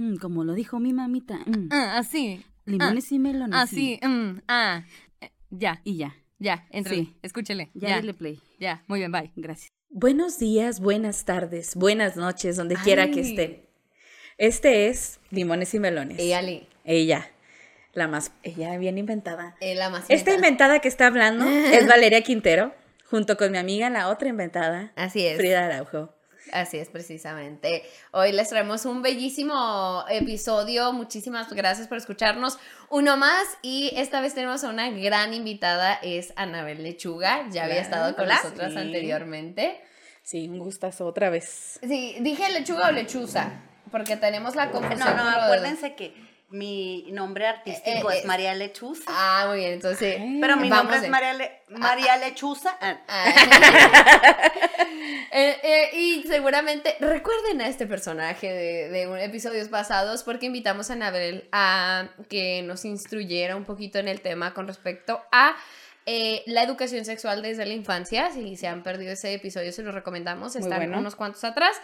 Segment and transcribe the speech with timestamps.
[0.00, 1.38] Mm, como lo dijo mi mamita.
[1.46, 1.68] mm.
[1.70, 2.44] Ah, así.
[2.64, 3.58] Limones y melones.
[3.58, 3.98] Así.
[4.02, 4.82] mm, ah.
[5.20, 6.14] Eh, Ya, Y ya.
[6.38, 6.94] ya, entre.
[6.94, 7.16] Sí.
[7.22, 7.70] Escúchele.
[7.74, 8.40] Ya, Ya, dale play.
[8.58, 8.82] ya.
[8.86, 9.30] Muy bien, bye.
[9.36, 9.68] Gracias.
[9.90, 13.66] Buenos días, buenas tardes, buenas noches, donde quiera que estén.
[14.38, 16.18] Este es Limones y Melones.
[16.18, 17.28] Ella, le- Ella,
[17.92, 19.56] la más, ella bien inventada.
[19.60, 20.04] eh, la más.
[20.08, 21.44] Esta inventada que está hablando
[21.84, 22.72] es Valeria Quintero,
[23.04, 25.36] junto con mi amiga, la otra inventada, Así es.
[25.36, 26.14] Frida Araujo.
[26.52, 27.82] Así es, precisamente.
[28.12, 30.92] Hoy les traemos un bellísimo episodio.
[30.92, 32.58] Muchísimas gracias por escucharnos.
[32.88, 33.44] Uno más.
[33.62, 35.94] Y esta vez tenemos a una gran invitada.
[36.02, 37.46] Es Anabel Lechuga.
[37.50, 38.36] Ya había estado con Hola.
[38.42, 38.78] nosotras Sí.
[38.78, 39.80] anteriormente.
[40.22, 41.78] Sí, un gustazo otra vez.
[41.82, 43.50] Sí, dije lechuga o lechuza.
[43.90, 45.00] Porque tenemos la confusión.
[45.00, 46.14] No, no, acuérdense que
[46.50, 49.04] mi nombre artístico Eh, eh, es María Lechuza.
[49.08, 49.72] Ah, muy bien.
[49.72, 50.20] Entonces.
[50.40, 52.76] pero mi nombre es María, Le- María Lechuza.
[52.80, 53.32] Ah, Ah.
[55.32, 60.94] Eh, eh, y seguramente recuerden a este personaje de, de episodios pasados porque invitamos a
[60.94, 65.54] Anabel a que nos instruyera un poquito en el tema con respecto a
[66.06, 68.30] eh, la educación sexual desde la infancia.
[68.32, 70.56] Si se han perdido ese episodio, se los recomendamos.
[70.56, 70.98] Están bueno.
[70.98, 71.76] unos cuantos atrás.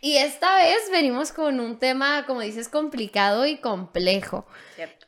[0.00, 4.46] Y esta vez venimos con un tema, como dices, complicado y complejo.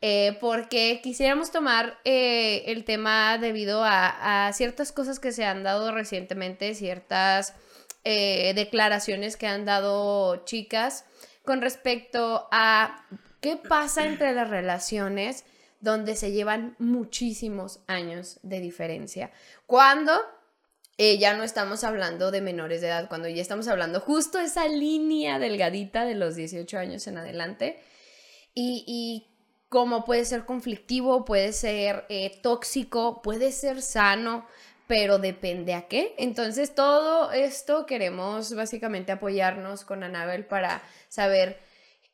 [0.01, 5.63] Eh, porque quisiéramos tomar eh, el tema debido a, a ciertas cosas que se han
[5.63, 7.53] dado recientemente, ciertas
[8.09, 11.03] eh, declaraciones que han dado chicas
[11.43, 13.05] con respecto a
[13.41, 15.43] qué pasa entre las relaciones
[15.81, 19.31] donde se llevan muchísimos años de diferencia.
[19.65, 20.13] Cuando
[20.97, 24.67] eh, ya no estamos hablando de menores de edad, cuando ya estamos hablando justo esa
[24.67, 27.79] línea delgadita de los 18 años en adelante.
[28.53, 29.37] Y, y
[29.69, 34.47] cómo puede ser conflictivo, puede ser eh, tóxico, puede ser sano,
[34.87, 36.15] pero depende a qué.
[36.17, 41.59] Entonces todo esto queremos básicamente apoyarnos con Anabel para saber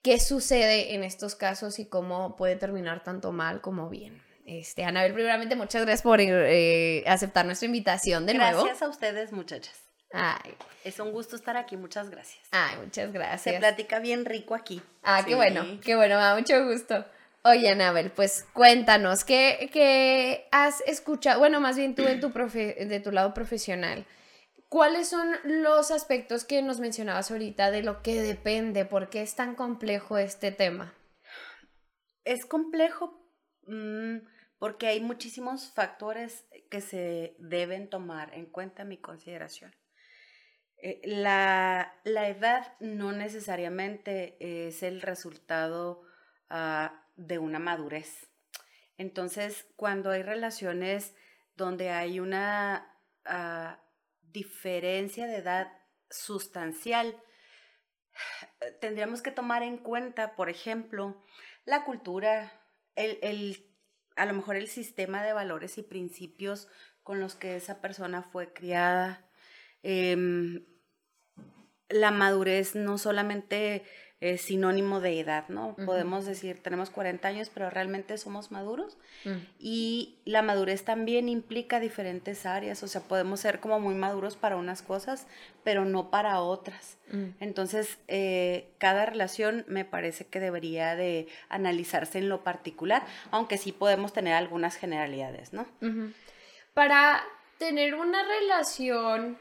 [0.01, 4.22] qué sucede en estos casos y cómo puede terminar tanto mal como bien.
[4.45, 8.63] Este, Anabel, primeramente, muchas gracias por eh, aceptar nuestra invitación de nuevo.
[8.63, 9.79] Gracias a ustedes, muchachas.
[10.11, 10.53] Ay,
[10.83, 11.75] Es un gusto estar aquí.
[11.77, 12.45] Muchas gracias.
[12.51, 13.55] ay, muchas Se gracias.
[13.59, 14.81] platica bien rico aquí.
[15.01, 17.05] Ah, qué bueno, qué bueno, me da mucho gusto.
[17.45, 21.39] Oye, Anabel, pues cuéntanos, ¿qué, qué has escuchado?
[21.39, 24.05] Bueno, más bien tú en tu profe- de tu lado profesional.
[24.69, 28.85] ¿Cuáles son los aspectos que nos mencionabas ahorita de lo que depende?
[28.85, 30.93] ¿Por qué es tan complejo este tema?
[32.23, 33.19] Es complejo
[33.67, 34.17] mm,
[34.63, 39.75] porque hay muchísimos factores que se deben tomar en cuenta en mi consideración.
[40.77, 46.03] Eh, la, la edad no necesariamente es el resultado
[46.49, 48.29] ah, de una madurez.
[48.97, 51.13] Entonces, cuando hay relaciones
[51.57, 52.89] donde hay una
[53.25, 53.83] ah,
[54.21, 55.73] diferencia de edad
[56.09, 57.21] sustancial,
[58.79, 61.21] tendríamos que tomar en cuenta, por ejemplo,
[61.65, 62.49] la cultura,
[62.95, 63.72] el, el-
[64.15, 66.67] a lo mejor el sistema de valores y principios
[67.03, 69.29] con los que esa persona fue criada.
[69.83, 70.65] Em,
[71.89, 73.83] la madurez no solamente
[74.31, 75.75] es sinónimo de edad, ¿no?
[75.85, 78.97] Podemos decir, tenemos 40 años, pero realmente somos maduros.
[79.25, 84.37] Mm, Y la madurez también implica diferentes áreas, o sea, podemos ser como muy maduros
[84.37, 85.27] para unas cosas,
[85.65, 86.97] pero no para otras.
[87.11, 87.35] mm.
[87.41, 93.73] Entonces, eh, cada relación me parece que debería de analizarse en lo particular, aunque sí
[93.73, 95.65] podemos tener algunas generalidades, ¿no?
[96.73, 97.23] Para
[97.57, 99.37] tener una relación,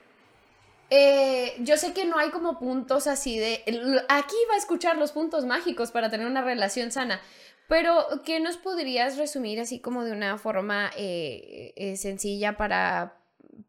[0.94, 3.64] eh, yo sé que no hay como puntos así de,
[4.10, 7.18] aquí va a escuchar los puntos mágicos para tener una relación sana,
[7.66, 13.16] pero ¿qué nos podrías resumir así como de una forma eh, eh, sencilla para,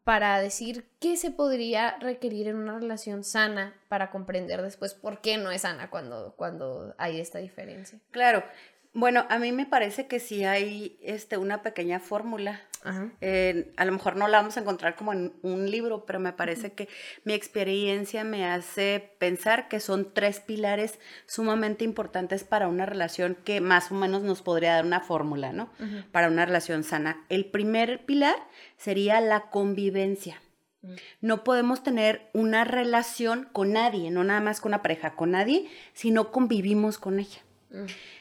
[0.04, 5.38] para decir qué se podría requerir en una relación sana para comprender después por qué
[5.38, 7.98] no es sana cuando, cuando hay esta diferencia?
[8.10, 8.44] Claro.
[8.94, 12.60] Bueno, a mí me parece que sí hay este, una pequeña fórmula.
[13.22, 16.34] Eh, a lo mejor no la vamos a encontrar como en un libro, pero me
[16.34, 16.88] parece que
[17.24, 23.62] mi experiencia me hace pensar que son tres pilares sumamente importantes para una relación que
[23.62, 25.70] más o menos nos podría dar una fórmula, ¿no?
[26.12, 27.24] Para una relación sana.
[27.30, 28.36] El primer pilar
[28.76, 30.42] sería la convivencia.
[30.82, 30.92] Mm.
[31.22, 35.70] No podemos tener una relación con nadie, no nada más con una pareja, con nadie,
[35.94, 37.40] si no convivimos con ella.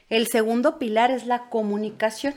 [0.10, 2.34] El segundo pilar es la comunicación.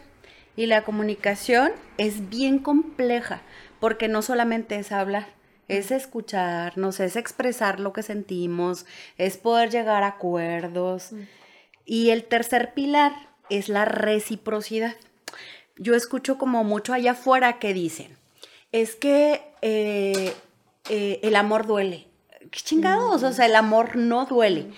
[0.57, 3.43] Y la comunicación es bien compleja,
[3.79, 5.29] porque no solamente es hablar,
[5.69, 8.87] es escucharnos, es expresar lo que sentimos,
[9.19, 11.13] es poder llegar a acuerdos.
[11.13, 11.21] Mm.
[11.85, 13.13] Y el tercer pilar
[13.51, 14.97] es la reciprocidad.
[15.77, 18.17] Yo escucho como mucho allá afuera que dicen,
[18.73, 20.33] es que eh,
[20.89, 22.07] eh, el amor duele.
[22.51, 23.23] ¿Qué chingados?
[23.23, 24.71] O sea, el amor no duele.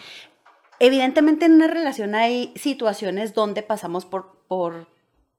[0.81, 4.87] Evidentemente en una relación hay situaciones donde pasamos por, por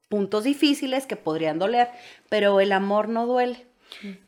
[0.08, 1.88] puntos difíciles que podrían doler,
[2.28, 3.66] pero el amor no duele.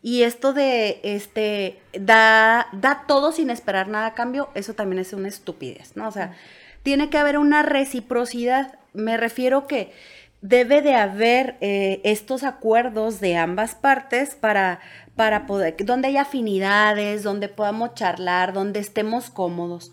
[0.03, 5.13] Y esto de, este, da, da todo sin esperar nada a cambio, eso también es
[5.13, 6.09] una estupidez, ¿no?
[6.09, 6.37] O sea,
[6.83, 8.79] tiene que haber una reciprocidad.
[8.93, 9.93] Me refiero que
[10.41, 14.81] debe de haber eh, estos acuerdos de ambas partes para,
[15.15, 19.93] para poder, donde haya afinidades, donde podamos charlar, donde estemos cómodos.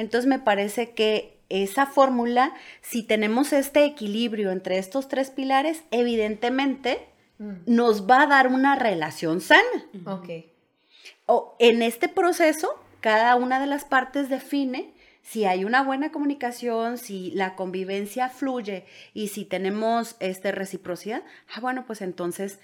[0.00, 7.06] Entonces me parece que esa fórmula, si tenemos este equilibrio entre estos tres pilares, evidentemente
[7.40, 7.62] Mm.
[7.64, 9.86] nos va a dar una relación sana.
[10.04, 10.28] Ok.
[11.24, 12.68] O en este proceso,
[13.00, 14.92] cada una de las partes define
[15.22, 21.22] si hay una buena comunicación, si la convivencia fluye y si tenemos este reciprocidad,
[21.54, 22.58] ah, bueno, pues entonces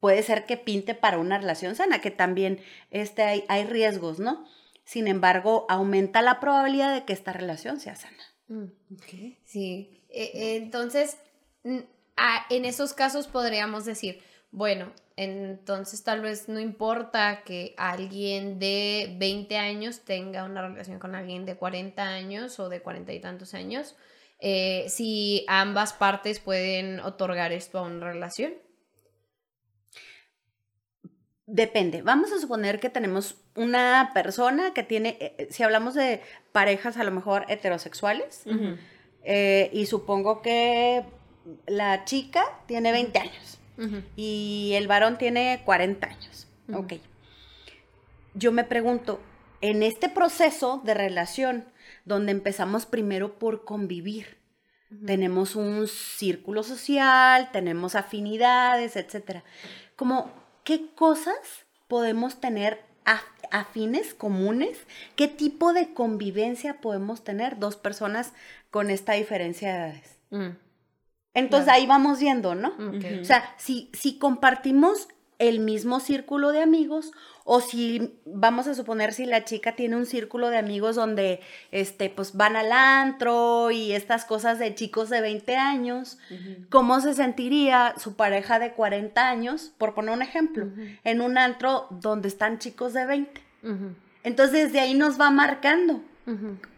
[0.00, 2.58] puede ser que pinte para una relación sana, que también
[2.90, 4.44] este, hay, hay riesgos, ¿no?
[4.86, 8.22] Sin embargo, aumenta la probabilidad de que esta relación sea sana.
[8.48, 8.66] Mm,
[9.44, 11.18] Sí, e- e- entonces
[11.64, 19.56] en esos casos podríamos decir, bueno, entonces tal vez no importa que alguien de 20
[19.58, 23.96] años tenga una relación con alguien de 40 años o de 40 y tantos años,
[24.38, 28.54] eh, si ambas partes pueden otorgar esto a una relación.
[31.46, 32.02] Depende.
[32.02, 36.20] Vamos a suponer que tenemos una persona que tiene, eh, si hablamos de
[36.52, 38.42] parejas a lo mejor heterosexuales,
[39.22, 41.04] eh, y supongo que
[41.66, 43.60] la chica tiene 20 años
[44.16, 46.48] y el varón tiene 40 años.
[46.72, 46.94] Ok.
[48.34, 49.20] Yo me pregunto,
[49.60, 51.64] en este proceso de relación,
[52.04, 54.38] donde empezamos primero por convivir,
[55.04, 59.42] tenemos un círculo social, tenemos afinidades, etcétera.
[59.96, 60.30] Como,
[60.66, 61.36] ¿qué cosas
[61.88, 64.76] podemos tener af- afines, comunes?
[65.14, 68.32] ¿Qué tipo de convivencia podemos tener dos personas
[68.70, 70.18] con esta diferencia de edades?
[70.30, 70.56] Mm,
[71.34, 71.78] Entonces Claro.
[71.80, 72.70] ahí vamos viendo, ¿no?
[72.70, 73.20] Ujú.
[73.22, 75.08] O sea, si, si compartimos
[75.38, 77.12] el mismo círculo de amigos
[77.48, 81.40] o si vamos a suponer si la chica tiene un círculo de amigos donde
[81.70, 86.18] este pues van al antro y estas cosas de chicos de 20 años,
[86.70, 90.66] ¿cómo se sentiría su pareja de 40 años, por poner un ejemplo,
[91.04, 93.40] en un antro donde están chicos de 20?
[93.62, 93.94] Ujú,
[94.24, 96.02] Entonces desde ahí nos va marcando.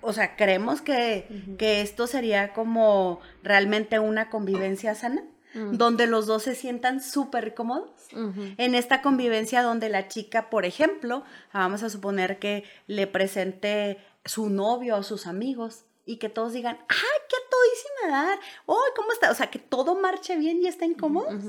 [0.03, 5.23] O sea, creemos que, que esto sería como realmente una convivencia sana,
[5.55, 5.77] Mm.
[5.77, 7.91] donde los dos se sientan súper cómodos.
[8.13, 14.51] En esta convivencia donde la chica, por ejemplo, vamos a suponer que le presente su
[14.51, 18.39] novio o sus amigos y que todos digan, ¡ay, qué todísima dar!
[18.39, 19.31] ¡ay, cómo está!
[19.31, 21.45] O sea, que todo marche bien y estén cómodos.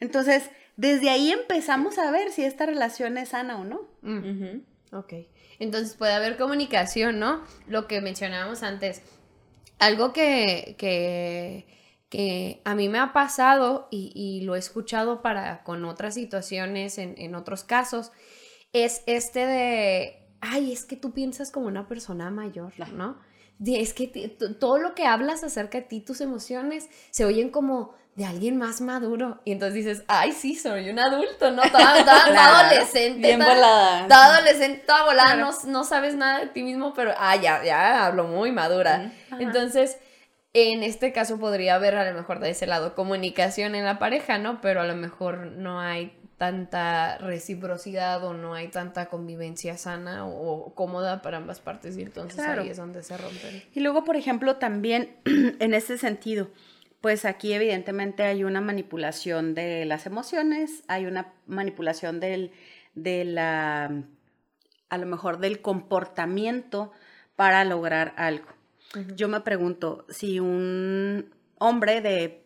[0.00, 3.88] Entonces, desde ahí empezamos a ver si esta relación es sana o no.
[4.02, 4.60] Mm.
[4.92, 5.14] Ok.
[5.58, 7.42] Entonces puede haber comunicación, ¿no?
[7.66, 9.02] Lo que mencionábamos antes.
[9.78, 11.66] Algo que, que,
[12.08, 16.98] que a mí me ha pasado y, y lo he escuchado para, con otras situaciones,
[16.98, 18.12] en, en otros casos,
[18.72, 23.18] es este de, ay, es que tú piensas como una persona mayor, ¿no?
[23.58, 24.06] De- es que
[24.60, 28.80] todo lo que hablas acerca de ti, tus emociones, se oyen como de alguien más
[28.80, 29.40] maduro.
[29.44, 31.62] Y entonces dices, ay, sí, soy un adulto, ¿no?
[31.62, 33.20] Toda, toda- toda Claro, adolescente.
[33.28, 34.08] Bien toda- volada.
[34.08, 35.50] Toda adolescente, toda volada, Claro.
[35.64, 39.12] no, no sabes nada de ti mismo, pero, ah, ya, ya hablo muy madura.
[39.38, 39.98] Entonces,
[40.54, 44.38] en este caso podría haber a lo mejor de ese lado comunicación en la pareja,
[44.38, 44.60] ¿no?
[44.60, 50.72] Pero a lo mejor no hay tanta reciprocidad o no hay tanta convivencia sana o,
[50.74, 52.62] cómoda para ambas partes y entonces Claro.
[52.62, 53.62] ahí es donde se rompen.
[53.74, 55.16] Y luego, por ejemplo, también
[55.58, 56.48] en ese sentido,
[57.00, 62.52] pues aquí evidentemente hay una manipulación de las emociones, hay una manipulación del,
[62.94, 64.04] de la,
[64.88, 66.92] a lo mejor del comportamiento
[67.34, 68.57] para lograr algo.
[69.14, 72.42] Yo me pregunto si un hombre de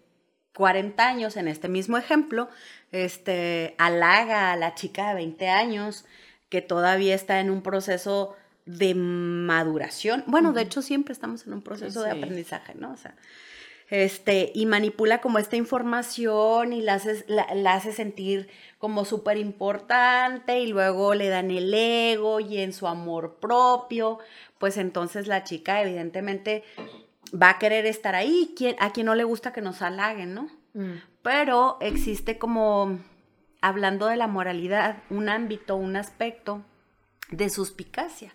[0.54, 2.48] 40 años, en este mismo ejemplo,
[2.90, 6.04] este, halaga a la chica de 20 años
[6.48, 10.24] que todavía está en un proceso de maduración.
[10.26, 12.16] Bueno, de hecho siempre estamos en un proceso de Sí.
[12.18, 12.92] aprendizaje, ¿no?
[12.92, 13.14] O sea,
[13.94, 19.36] este, y manipula como esta información y la hace, la, la hace sentir como súper
[19.36, 24.18] importante y luego le dan el ego y en su amor propio,
[24.56, 26.64] pues entonces la chica evidentemente
[27.34, 30.48] va a querer estar ahí, ¿Quién- a quien no le gusta que nos halaguen, ¿no?
[30.72, 32.98] Mm, Pero existe como,
[33.60, 36.62] hablando de la moralidad, un ámbito, un aspecto
[37.30, 38.34] de suspicacia.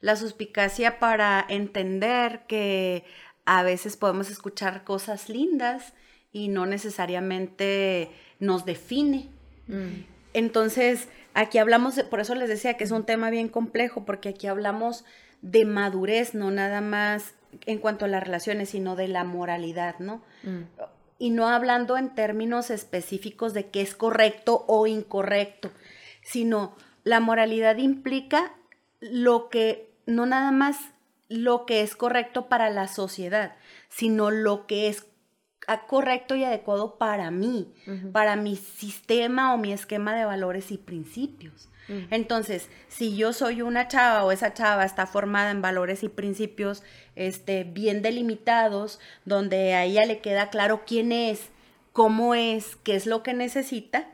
[0.00, 3.04] La suspicacia para entender que
[3.44, 5.92] a veces podemos escuchar cosas lindas
[6.32, 9.28] y no necesariamente nos define.
[9.68, 14.04] mm, Entonces, aquí hablamos, de- por eso les decía que es un tema bien complejo,
[14.06, 15.04] porque aquí hablamos
[15.42, 17.34] de madurez, no nada más
[17.66, 20.22] en cuanto a las relaciones, sino de la moralidad, ¿no?
[20.42, 20.62] Mm.
[21.18, 25.70] Y no hablando en términos específicos de qué es correcto o incorrecto,
[26.22, 28.54] sino la moralidad implica
[29.00, 30.78] lo que, no nada más
[31.32, 33.56] lo que es correcto para la sociedad,
[33.88, 35.06] sino lo que es
[35.86, 37.72] correcto y adecuado para mí,
[38.12, 41.68] para mi sistema o mi esquema de valores y principios.
[42.10, 46.82] Entonces, si yo soy una chava o esa chava está formada en valores y principios
[47.16, 51.50] este, bien delimitados, donde a ella le queda claro quién es,
[51.92, 54.08] cómo es, qué es lo que necesita,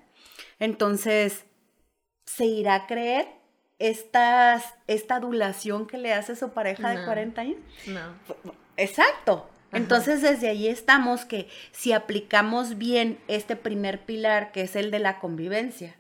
[0.59, 1.45] entonces
[2.27, 3.38] se irá a creer
[3.78, 7.04] estas, esta adulación que le hace su pareja de No.
[7.04, 7.58] 40 años.
[7.87, 8.52] No.
[8.76, 9.49] Exacto.
[9.73, 14.99] Entonces desde ahí estamos que si aplicamos bien este primer pilar, que es el de
[14.99, 15.94] la convivencia,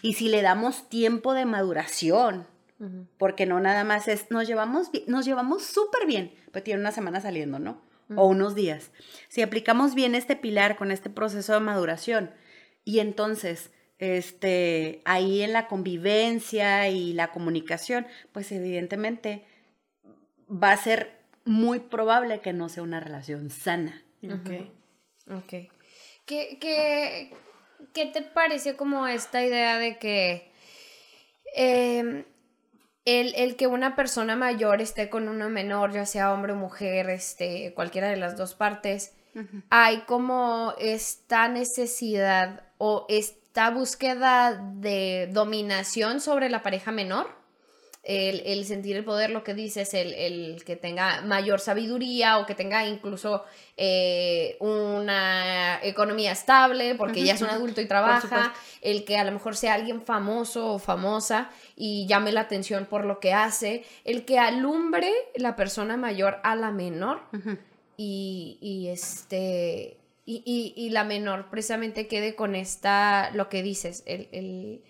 [0.00, 2.46] y si le damos tiempo de maduración,
[3.18, 7.20] porque no nada más es, nos llevamos, nos llevamos súper bien, pero tiene una semana
[7.20, 7.80] saliendo, ¿no?
[8.16, 8.90] O unos días.
[9.28, 12.30] Si aplicamos bien este pilar con este proceso de maduración,
[12.84, 13.70] y entonces,
[14.00, 19.44] este, ahí en la convivencia y la comunicación, pues evidentemente
[20.50, 24.02] va a ser muy probable que no sea una relación sana.
[24.24, 24.50] Ok.
[25.30, 25.70] Ok.
[26.24, 27.30] ¿Qué, qué,
[27.92, 30.50] qué te pareció como esta idea de que
[31.54, 32.24] em,
[33.04, 37.10] el, el que una persona mayor esté con una menor, ya sea hombre o mujer,
[37.10, 39.14] este, cualquiera de las dos partes,
[39.68, 43.06] hay como esta necesidad o
[43.50, 47.26] esta búsqueda de dominación sobre la pareja menor?
[48.02, 52.46] el, el sentir el poder, lo que dices, el, el que tenga mayor sabiduría o
[52.46, 53.44] que tenga incluso
[53.76, 59.32] eh, una economía estable porque ya es un adulto y trabaja, el que a lo
[59.32, 64.24] mejor sea alguien famoso o famosa y llame la atención por lo que hace, el
[64.24, 67.20] que alumbre la persona mayor a la menor
[67.98, 74.02] y, y este y, y- y la menor precisamente quede con esta lo que dices
[74.06, 74.82] el, el-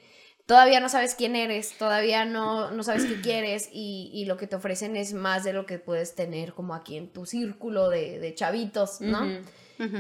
[0.47, 4.47] todavía no sabes quién eres todavía no, no sabes qué quieres y, y lo que
[4.47, 8.19] te ofrecen es más de lo que puedes tener como aquí en tu círculo de,
[8.19, 9.25] de chavitos no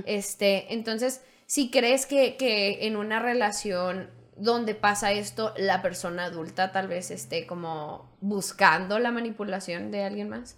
[0.06, 6.72] este entonces si crees que, que en una relación donde pasa esto la persona adulta
[6.72, 10.56] tal vez esté como buscando la manipulación de alguien más.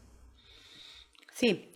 [1.35, 1.69] Sí,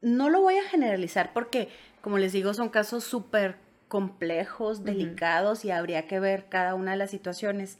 [0.00, 1.68] no lo voy a generalizar porque,
[2.00, 3.56] como les digo, son casos súper
[3.88, 7.78] complejos, delicados y habría que ver cada una de las situaciones.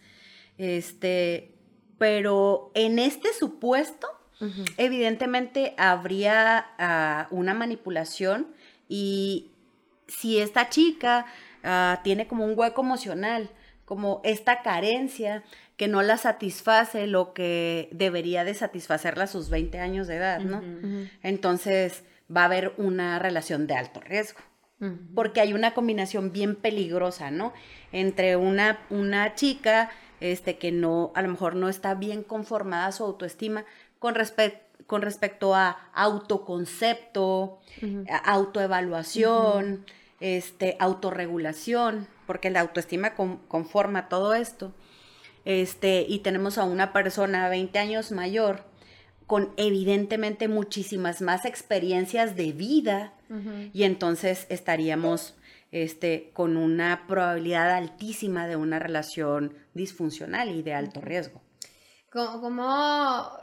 [0.56, 1.52] Este,
[1.98, 4.08] pero en este supuesto,
[4.76, 8.46] evidentemente habría ah, una manipulación
[8.88, 9.50] y
[10.06, 11.26] si esta chica
[11.64, 13.50] ah, tiene como un hueco emocional,
[13.84, 15.42] como esta carencia
[15.76, 20.40] que no la satisface lo que debería de satisfacerla a sus 20 años de edad,
[20.40, 20.62] ¿no?
[21.22, 22.04] Entonces
[22.34, 24.40] va a haber una relación de alto riesgo.
[25.14, 27.52] Porque hay una combinación bien peligrosa, ¿no?
[27.90, 32.92] Entre una, una chica este, que no, a lo mejor no está bien conformada a
[32.92, 33.64] su autoestima
[33.98, 37.58] con, respe- con respecto a autoconcepto,
[38.24, 39.84] autoevaluación,
[40.20, 44.72] este, autorregulación, porque la autoestima con- conforma todo esto.
[45.44, 48.64] Este, y tenemos a una persona 20 años mayor
[49.28, 53.12] con evidentemente muchísimas más experiencias de vida.
[53.74, 55.36] Y entonces estaríamos
[55.70, 61.42] este, con una probabilidad altísima de una relación disfuncional y de alto riesgo.
[62.14, 63.38] Ah,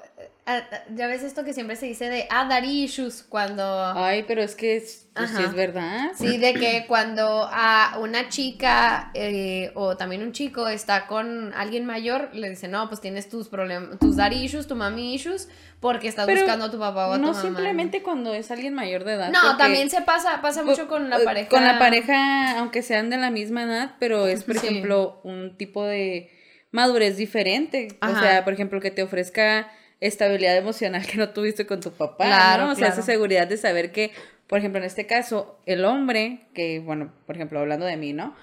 [0.96, 3.64] ya ves esto que siempre se dice de ah, dar issues cuando
[3.96, 6.12] Ay, pero es que es, pues, sí es verdad.
[6.16, 11.86] sí de que cuando a una chica eh, o también un chico está con alguien
[11.86, 16.08] mayor le dice no pues tienes tus problemas tus dar issues tu mami issues porque
[16.08, 18.76] estás Pero buscando a tu papá o a tu no mamá simplemente cuando es alguien
[18.76, 19.32] mayor de edad.
[19.32, 23.18] no también se pasa pasa mucho con la pareja Con la pareja, aunque sean de
[23.18, 24.68] la misma edad, pero es, por Sí.
[24.68, 26.30] ejemplo, un tipo de
[26.72, 27.88] madurez diferente.
[28.02, 29.68] O sea, por ejemplo, que te ofrezca
[30.02, 32.72] estabilidad emocional que no tuviste con tu papá, Claro, ¿no?
[32.72, 34.12] O sea, esa seguridad de saber que,
[34.48, 38.36] por ejemplo, en este caso, el hombre, que, bueno, por ejemplo, hablando de mí, ¿no?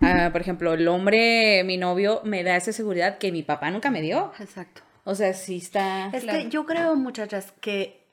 [0.00, 3.90] Ah, por ejemplo, el hombre, mi novio, me da esa seguridad que mi papá nunca
[3.90, 4.32] me dio.
[4.38, 4.82] Exacto.
[5.04, 6.10] O sea, sí está...
[6.12, 6.38] Es Claro.
[6.38, 8.06] que yo creo, muchachas, que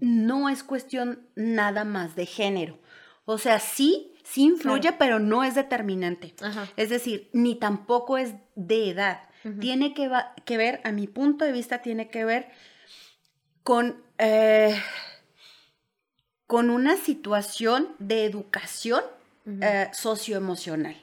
[0.00, 2.78] no es cuestión nada más de género.
[3.24, 6.34] O sea, sí, sí influye, pero no es determinante.
[6.42, 6.68] Ajá.
[6.76, 9.20] Es decir, ni tampoco es de edad.
[9.60, 10.10] Tiene que,
[10.44, 12.48] que ver, a mi punto de vista, tiene que ver
[13.62, 14.74] con, eh,
[16.46, 19.02] con una situación de educación
[19.60, 20.96] eh, socioemocional.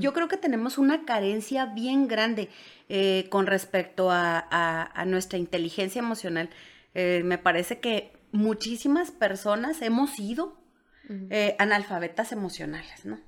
[0.00, 2.50] Yo creo que tenemos una carencia bien grande
[2.90, 6.50] eh, con respecto a, a- a nuestra inteligencia emocional.
[6.94, 10.60] Me parece que muchísimas personas hemos sido
[11.30, 13.18] eh, analfabetas emocionales, ¿no?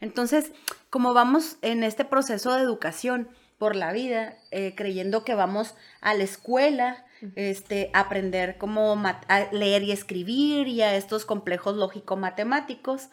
[0.00, 0.52] Entonces,
[0.88, 3.28] como vamos en este proceso de educación
[3.60, 7.04] por la vida, eh, creyendo que vamos a la escuela,
[7.36, 13.10] este, aprender cómo a leer y escribir y a estos complejos lógico-matemáticos,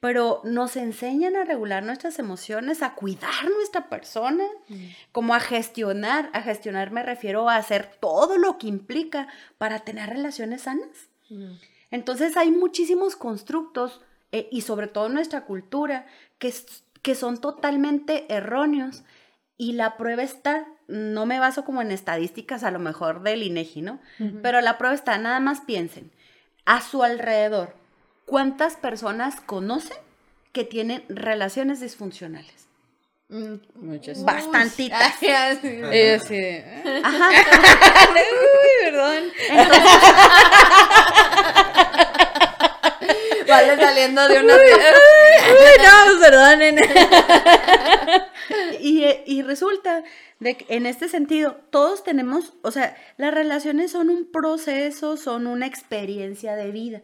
[0.00, 4.46] pero nos enseñan a regular nuestras emociones, a cuidar nuestra persona,
[5.12, 6.30] como a gestionar.
[6.32, 11.10] A gestionar me refiero a hacer todo lo que implica para tener relaciones sanas.
[11.28, 11.52] Mm.
[11.90, 14.00] Entonces hay muchísimos constructos
[14.32, 16.06] eh, y sobre todo nuestra cultura
[16.38, 16.50] que,
[17.02, 19.02] que son totalmente erróneos
[19.62, 23.82] y la prueba está, no me baso como en estadísticas a lo mejor del INEGI,
[23.82, 24.00] ¿no?
[24.42, 26.10] Pero la prueba está, nada más piensen,
[26.64, 27.76] a su alrededor,
[28.26, 29.98] ¿cuántas personas conocen
[30.50, 32.66] que tienen relaciones disfuncionales?
[33.28, 33.54] Mm.
[33.76, 34.24] Muchas.
[34.24, 35.14] Bastantitas.
[35.22, 37.00] Ella "Ah".
[37.04, 37.30] Ajá.
[38.10, 39.22] Uy, perdón.
[43.52, 44.54] Vale saliendo de una.
[44.54, 44.60] Uy,
[45.84, 46.76] no, perdonen.
[48.80, 50.02] Y, y resulta
[50.40, 55.46] de que en este sentido, todos tenemos, o sea, las relaciones son un proceso, son
[55.46, 57.02] una experiencia de vida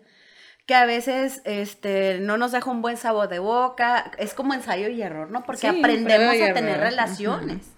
[0.66, 4.88] que a veces este, no nos deja un buen sabor de boca, es como ensayo
[4.88, 5.42] y error, ¿no?
[5.44, 6.90] Porque Sí, aprendemos a tener error.
[6.90, 7.68] relaciones.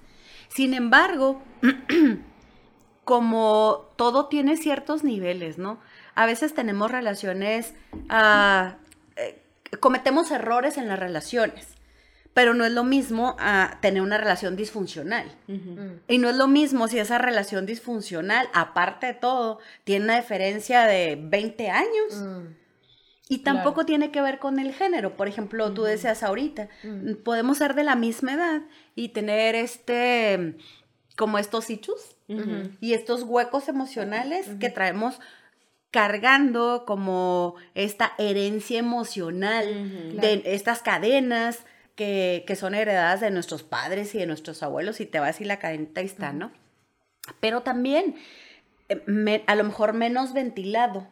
[0.48, 1.40] Sin embargo,
[3.04, 5.78] como todo tiene ciertos niveles, ¿no?
[6.20, 7.72] A veces tenemos relaciones,
[8.10, 8.76] ah,
[9.16, 9.40] eh,
[9.80, 11.66] cometemos errores en las relaciones,
[12.34, 15.34] pero no es lo mismo a tener una relación disfuncional.
[15.46, 15.92] Mm.
[16.08, 20.82] Y no es lo mismo si esa relación disfuncional, aparte de todo, tiene una diferencia
[20.82, 22.14] de 20 años.
[22.14, 22.46] Mm.
[23.30, 25.16] Y tampoco tiene que ver con el género.
[25.16, 27.14] Por ejemplo, tú decías ahorita, Mm.
[27.24, 28.60] podemos ser de la misma edad
[28.94, 30.58] y tener este,
[31.16, 32.72] como estos hichos Ujú.
[32.78, 35.18] y estos huecos emocionales que traemos
[35.90, 39.66] cargando como esta herencia emocional
[40.20, 41.64] de estas cadenas
[41.96, 45.44] que, que son heredadas de nuestros padres y de nuestros abuelos y te vas y
[45.44, 46.52] la cadenita ahí está, ¿no?
[47.40, 48.16] Pero también,
[48.88, 51.08] eh, me- a lo mejor menos ventilado,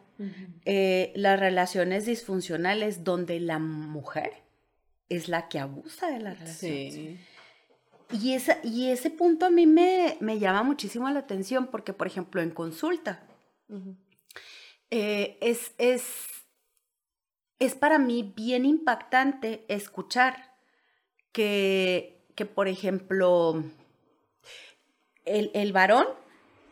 [0.65, 4.33] eh, las relaciones disfuncionales donde la mujer
[5.07, 6.71] es la que abusa de la relación.
[6.91, 7.19] Sí.
[8.11, 12.07] Y, esa, y ese punto a mí me, me llama muchísimo la atención porque, por
[12.07, 13.23] ejemplo, en consulta.
[14.91, 16.03] Eh, es, es,
[17.59, 20.55] es para mí bien impactante escuchar
[21.31, 23.63] que, que por ejemplo,
[25.25, 26.07] el, el varón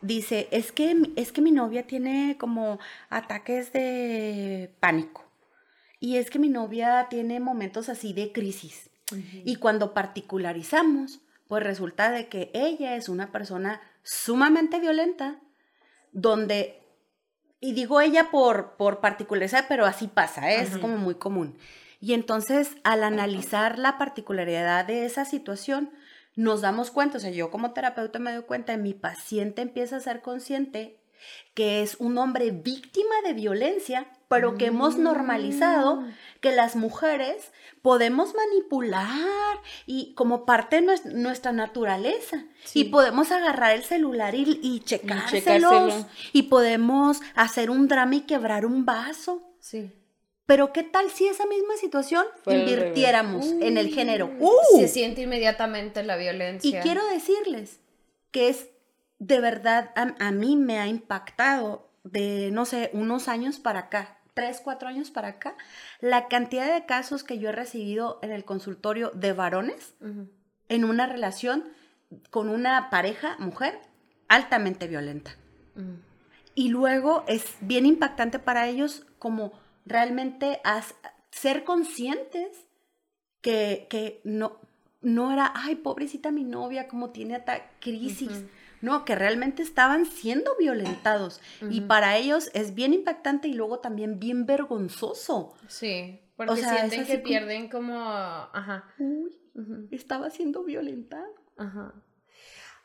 [0.01, 5.23] dice, es que, mi- es que mi novia tiene como ataques de pánico.
[5.99, 8.89] Y es que mi novia tiene momentos así de crisis.
[9.45, 15.39] Y cuando particularizamos, pues resulta de que ella es una persona sumamente violenta,
[16.11, 16.81] donde,
[17.59, 20.61] y digo ella por, por particularizar, pero así pasa, ¿eh?
[20.61, 21.57] es como muy común.
[21.99, 25.91] Y entonces, al analizar la particularidad de esa situación,
[26.35, 30.01] nos damos cuenta, o sea, yo como terapeuta me doy cuenta, mi paciente empieza a
[30.01, 30.99] ser consciente
[31.55, 36.03] que es un hombre víctima de violencia, pero que hemos normalizado
[36.41, 42.43] que las mujeres podemos manipular y como parte de nues- nuestra naturaleza.
[42.63, 42.81] Sí.
[42.81, 45.31] Y podemos agarrar el celular y, y checárselos.
[45.43, 46.05] checárselo.
[46.33, 49.41] Y podemos hacer un drama y quebrar un vaso.
[49.59, 49.91] Sí.
[50.45, 54.31] Pero ¿qué tal si esa misma situación invirtiéramos en el género?
[54.39, 54.79] ¡Uh!
[54.79, 56.81] Se siente inmediatamente la Y violencia.
[56.81, 57.79] quiero decirles
[58.31, 58.69] que es
[59.19, 64.16] de verdad, a, a mí me ha impactado de, no sé, unos años para acá,
[64.37, 65.55] tres, cuatro años para acá,
[65.99, 69.95] la cantidad de casos que yo he recibido en el consultorio de varones
[70.69, 71.63] en una relación
[72.29, 73.79] con una pareja, mujer,
[74.29, 75.31] altamente violenta.
[75.75, 75.95] Mm.
[76.55, 79.51] Y luego es bien impactante para ellos como
[79.85, 80.95] realmente as-
[81.31, 82.65] ser conscientes
[83.41, 84.57] que, que no,
[85.01, 88.43] no era, ay, pobrecita mi novia, como tiene ata- crisis.
[88.81, 91.41] No, que realmente estaban siendo violentados.
[91.69, 95.55] Y para ellos es bien impactante y luego también bien vergonzoso.
[95.67, 97.99] Sí, porque sea, es sienten que como- pierden como...
[97.99, 98.85] Ajá.
[98.99, 99.35] Uy,
[99.91, 101.33] estaba siendo violentado.
[101.57, 101.93] Ajá.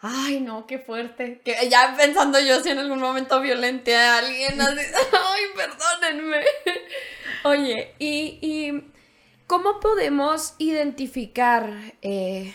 [0.04, 1.40] Ay, no, qué fuerte.
[1.44, 4.80] Que ya pensando yo si en algún momento violenté a alguien así.
[5.12, 6.40] Ay, perdónenme.
[7.44, 8.92] Oye, y, y
[9.46, 11.70] ¿cómo podemos identificar,
[12.02, 12.52] eh,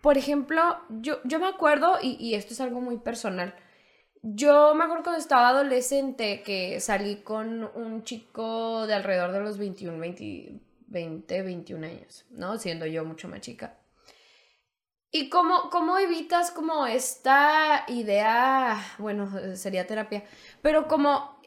[0.00, 3.54] por ejemplo, yo, yo me acuerdo, y, y esto es algo muy personal,
[4.22, 9.56] yo me acuerdo cuando estaba adolescente que salí con un chico de alrededor de los
[9.56, 12.58] 21, 20, 20, 21 años, ¿no?
[12.58, 13.78] Siendo yo mucho más chica.
[15.10, 20.22] ¿Y cómo, cómo evitas como esta idea, bueno, sería terapia,
[20.62, 21.40] pero como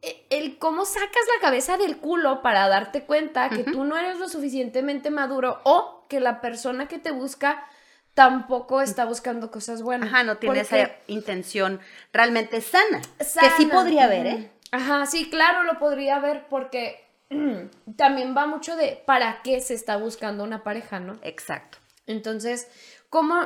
[0.00, 4.18] e, el cómo sacas la cabeza del culo para darte cuenta que tú no eres
[4.18, 7.66] lo suficientemente maduro o que la persona que te busca
[8.14, 10.08] tampoco está buscando cosas buenas.
[10.08, 11.80] Ajá, no tiene Porque- esa intención
[12.12, 13.24] realmente sana, Que
[13.56, 14.26] sí podría haber.
[14.26, 14.50] ¿eh?
[14.72, 17.04] Ajá, sí, claro, lo podría haber porque
[17.96, 21.18] también va mucho de para qué se está buscando una pareja, ¿no?
[21.22, 21.78] Exacto.
[22.06, 22.68] Entonces,
[23.08, 23.40] ¿cómo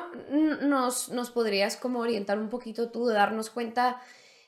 [0.63, 4.01] nos, nos podrías como orientar un poquito tú, de darnos cuenta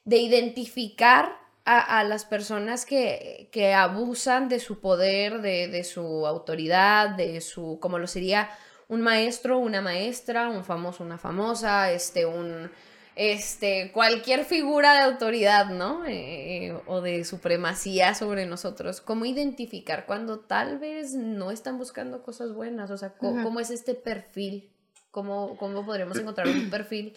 [0.04, 6.26] de identificar a, a las personas que, que abusan de su poder, de, de su
[6.26, 8.48] autoridad, de su, como lo sería
[8.88, 12.70] un maestro, una maestra, un famoso, una famosa, este, un,
[13.16, 16.04] este, cualquier figura de autoridad, ¿no?
[16.06, 19.00] Eh, o de supremacía sobre nosotros.
[19.00, 22.90] ¿Cómo identificar cuando tal vez no están buscando cosas buenas?
[22.90, 23.42] O sea, Ujú.
[23.42, 24.70] ¿cómo es este perfil?
[25.10, 27.16] ¿Cómo, ¿Cómo podremos encontrar un perfil?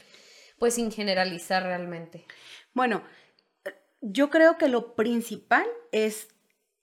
[0.58, 2.26] Pues sin generalizar realmente.
[2.74, 3.04] Bueno,
[4.02, 6.30] yo creo que lo principal es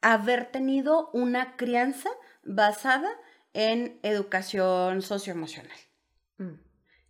[0.02, 2.10] haber tenido una crianza
[2.44, 3.10] basada
[3.56, 5.78] en educación socioemocional.
[6.36, 6.60] Mm.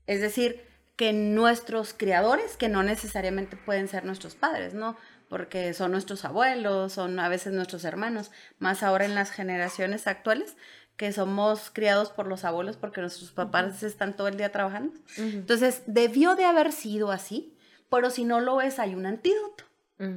[0.07, 4.97] Es decir, que nuestros criadores, que no necesariamente pueden ser nuestros padres, ¿no?
[5.29, 8.31] Porque son nuestros abuelos, son a veces nuestros hermanos,
[8.61, 10.57] más ahora en las generaciones actuales,
[10.97, 14.95] que somos criados por los abuelos porque nuestros papás están todo el día trabajando.
[15.19, 15.27] Ujú.
[15.27, 17.59] Entonces, debió de haber sido así,
[17.91, 19.65] pero si no lo es, hay un antídoto.
[19.99, 20.15] Mm.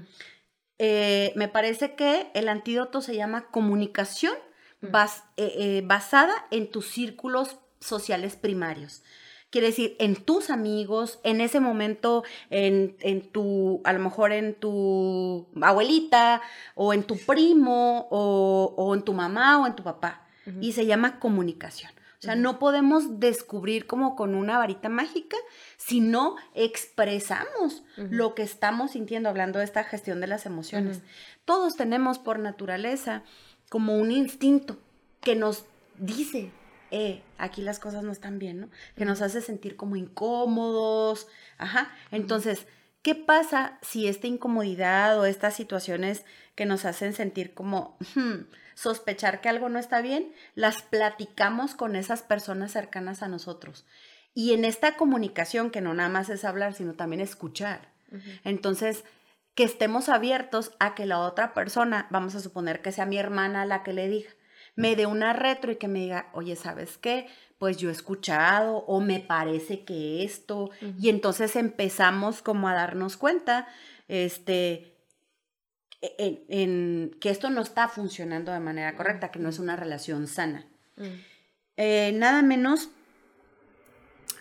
[0.77, 4.35] Eh, me parece que el antídoto se llama comunicación.
[4.81, 9.03] Bas- eh, eh, basada en tus círculos sociales primarios.
[9.51, 14.53] Quiere decir, en tus amigos, en ese momento, en, en tu, a lo mejor en
[14.53, 16.41] tu abuelita,
[16.75, 20.27] o en tu primo, o, o en tu mamá, o en tu papá.
[20.45, 20.57] Ujú.
[20.61, 21.91] Y se llama comunicación.
[22.19, 25.37] O sea, no podemos descubrir como con una varita mágica,
[25.77, 26.35] sino
[26.89, 28.07] expresamos Ujú.
[28.11, 31.01] lo que estamos sintiendo, hablando de esta gestión de las emociones.
[31.45, 33.23] Todos tenemos por naturaleza
[33.69, 34.77] como un instinto
[35.21, 35.65] que nos
[35.97, 36.51] dice,
[36.91, 38.69] eh, aquí las cosas no están bien, ¿no?
[38.95, 41.27] Que nos hace sentir como incómodos.
[41.57, 41.91] Ajá.
[42.11, 42.65] Entonces,
[43.01, 49.41] ¿qué pasa si esta incomodidad o estas situaciones que nos hacen sentir como hmm, sospechar
[49.41, 53.85] que algo no está bien, las platicamos con esas personas cercanas a nosotros?
[54.33, 57.89] Y en esta comunicación, que no nada más es hablar, sino también escuchar.
[58.43, 59.03] Entonces,
[59.55, 63.65] que estemos abiertos a que la otra persona, vamos a suponer que sea mi hermana
[63.65, 64.29] la que le diga,
[64.75, 67.27] me dé una retro y que me diga, oye, ¿sabes qué?
[67.57, 70.69] Pues yo he escuchado o me parece que esto.
[70.97, 73.67] Y entonces empezamos como a darnos cuenta,
[74.07, 74.95] este,
[76.01, 80.27] en, en que esto no está funcionando de manera correcta, que no es una relación
[80.27, 80.65] sana.
[80.95, 81.03] Mm.
[81.75, 82.89] Eh, nada menos,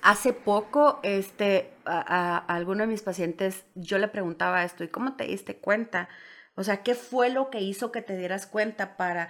[0.03, 5.15] hace poco, este, a, a alguno de mis pacientes, yo le preguntaba esto, ¿y cómo
[5.17, 6.09] te diste cuenta?
[6.55, 9.29] O sea, ¿qué fue lo que hizo que te dieras cuenta para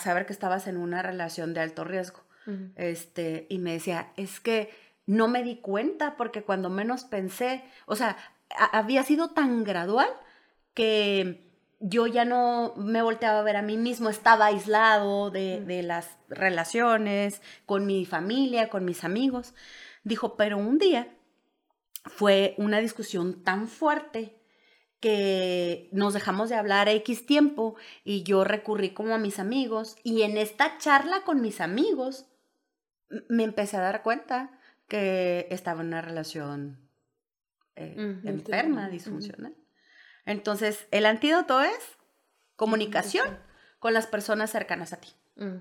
[0.00, 2.20] saber que estabas en una relación de alto riesgo?
[2.74, 4.74] Este, y me decía, es que
[5.06, 8.16] no me di cuenta porque cuando menos pensé, o sea,
[8.72, 10.08] había sido tan gradual
[10.74, 11.46] que
[11.78, 16.16] yo ya no me volteaba a ver a mí mismo, estaba aislado de, de las
[16.28, 19.54] relaciones, con mi familia, con mis amigos.
[20.06, 21.12] Dijo, pero un día
[22.04, 24.40] fue una discusión tan fuerte
[25.00, 29.96] que nos dejamos de hablar a X tiempo y yo recurrí como a mis amigos
[30.04, 32.26] y en esta charla con mis amigos
[33.28, 36.88] me empecé a dar cuenta que estaba en una relación
[37.74, 39.56] eh, enferma, disfuncional.
[40.24, 41.98] Entonces, el antídoto es
[42.54, 43.40] comunicación
[43.80, 45.08] con las personas cercanas a ti.
[45.34, 45.56] Mm,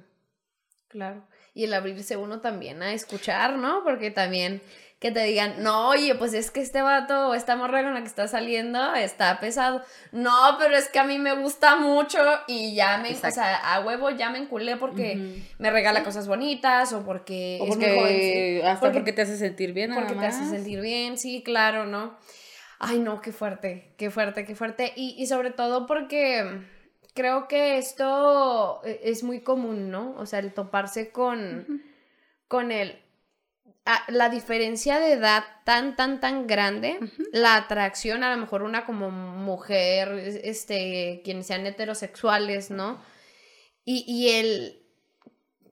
[0.88, 1.28] Claro.
[1.56, 3.82] Y el abrirse uno también a escuchar, ¿no?
[3.84, 4.62] Porque también
[5.00, 8.02] que te digan, no, oye, pues es que este vato o esta morra con la
[8.02, 9.82] que está saliendo está pesado.
[10.12, 13.82] No, pero es que a mí me gusta mucho y ya me, o sea, a
[13.82, 18.68] huevo ya me enculé porque me regala cosas bonitas o porque O es porque, sí.
[18.68, 22.18] hasta Porque- porque, te hace sentir bien, porque te hace sentir bien, sí, claro, ¿no?
[22.80, 24.92] Ay, no, qué fuerte, qué fuerte, qué fuerte.
[24.96, 26.62] Y, y sobre todo porque
[27.16, 30.14] creo que esto e- es muy común, ¿no?
[30.18, 31.84] O sea, el toparse con,
[32.48, 33.00] con el,
[33.86, 37.00] a- la diferencia de edad tan, tan, tan grande,
[37.32, 43.02] la atracción, a lo mejor una como mujer, es- este, quienes sean heterosexuales, ¿no?
[43.86, 44.84] Y, y el,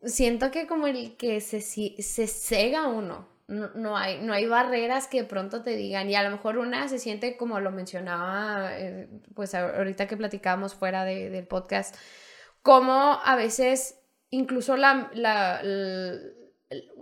[0.06, 3.28] siento que como el que se, se cega uno.
[3.48, 6.58] No, no hay, no hay barreras que de pronto te digan, y a lo mejor
[6.58, 11.94] una se siente como lo mencionaba, eh, pues ahorita que platicábamos fuera de- del podcast,
[12.62, 16.14] como a veces incluso la, la, la,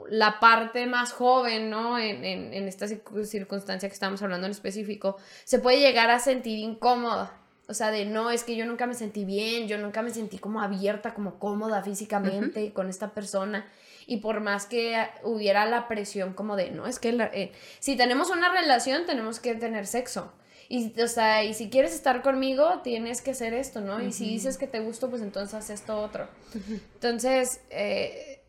[0.09, 1.99] la parte más joven, ¿no?
[1.99, 6.19] En, en, en esta circun- circunstancia que estamos hablando en específico, se puede llegar a
[6.19, 7.37] sentir incómoda.
[7.67, 10.39] O sea, de no, es que yo nunca me sentí bien, yo nunca me sentí
[10.39, 13.65] como abierta, como cómoda físicamente con esta persona.
[14.11, 17.95] Y por más que hubiera la presión como de, no, es que la- eh, si
[17.95, 20.33] tenemos una relación tenemos que tener sexo.
[20.67, 24.01] Y, o sea, y si quieres estar conmigo, tienes que hacer esto, ¿no?
[24.01, 26.27] Y si dices que te gusto, pues entonces haz esto otro.
[26.95, 28.41] Entonces, eh,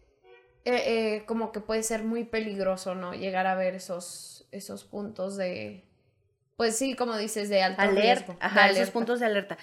[0.64, 3.12] eh, como que puede ser muy peligroso, ¿no?
[3.14, 5.84] Llegar a ver esos, esos puntos de,
[6.56, 8.32] pues sí, como dices, de alto alerta, riesgo.
[8.34, 9.58] de ajá, esos puntos de alerta.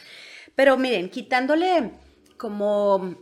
[0.56, 1.92] Pero miren, quitándole
[2.38, 3.16] como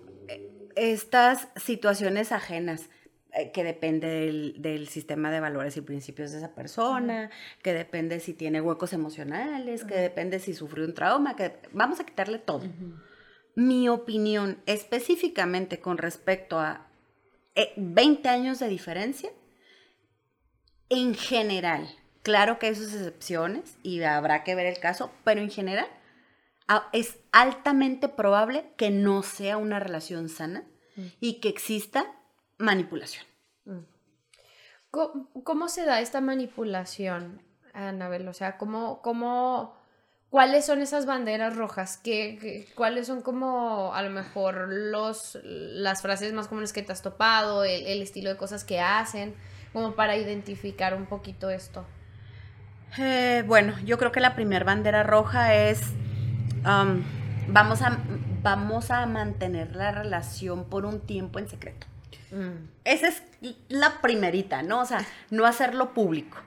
[0.77, 2.89] estas situaciones ajenas
[3.33, 7.29] eh, que depende del, del sistema de valores y principios de esa persona,
[7.61, 12.05] que depende si tiene huecos emocionales, que depende si sufrió un trauma, que vamos a
[12.05, 12.65] quitarle todo.
[13.55, 16.87] Mi opinión específicamente con respecto a
[17.55, 19.31] eh, 20 años de diferencia,
[20.89, 21.89] en general,
[22.23, 25.87] claro que hay sus excepciones y habrá que ver el caso, pero en general
[26.93, 30.63] es altamente probable que no sea una relación sana
[31.19, 32.06] y que exista
[32.58, 33.25] manipulación.
[34.89, 37.41] ¿Cómo, cómo se da esta manipulación,
[37.73, 38.27] Anabel?
[38.27, 39.75] O sea, ¿cómo, cómo,
[40.30, 41.97] ¿cuáles son esas banderas rojas?
[41.97, 46.91] ¿Qué, qué- cuáles son como a lo mejor los, las frases más comunes que te
[46.93, 49.36] has topado, el, el estilo de cosas que hacen,
[49.73, 51.86] como para identificar un poquito esto?
[52.97, 55.82] Eh, bueno, yo creo que la primera bandera roja es
[56.67, 57.03] um,
[57.47, 57.97] vamos, a,
[58.43, 61.88] vamos a mantener la relación por un tiempo en secreto.
[62.32, 63.23] Mm, Esa es
[63.69, 64.82] la primerita, ¿no?
[64.82, 66.38] O sea, no hacerlo público.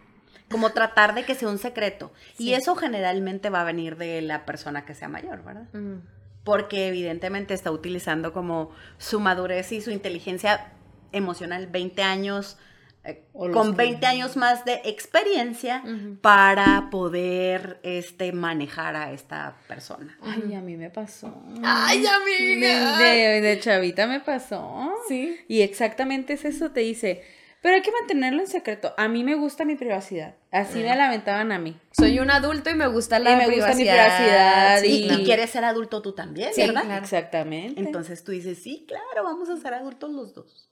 [0.51, 2.13] Como tratar de que sea un secreto.
[2.37, 5.69] Y eso generalmente va a venir de la persona que sea mayor, ¿verdad?
[5.73, 6.01] mm,
[6.45, 10.73] Porque evidentemente está utilizando como su madurez y su inteligencia
[11.13, 12.59] emocional 20 años,
[13.05, 15.83] eh, con que- 20 años más de experiencia
[16.21, 20.19] para poder este, manejar a esta persona.
[20.23, 21.35] Ay, a mí me pasó.
[21.63, 22.99] ¡Ay, amiga!
[22.99, 24.93] De, de- de chavita me pasó.
[25.09, 25.39] Sí.
[25.49, 27.23] Y exactamente es eso, te dice,
[27.63, 28.95] pero hay que mantenerlo en secreto.
[28.99, 30.35] A mí me gusta mi privacidad.
[30.51, 31.79] Así me lamentaban a mí.
[31.93, 34.81] Soy un adulto y me gusta la Y me gusta mi privacidad.
[34.81, 36.85] sí, Y, quieres ser adulto tú también, Sí, ¿verdad?
[36.85, 37.03] claro.
[37.03, 37.81] Exactamente.
[37.81, 40.71] Entonces tú dices, sí, claro, vamos a ser adultos los dos.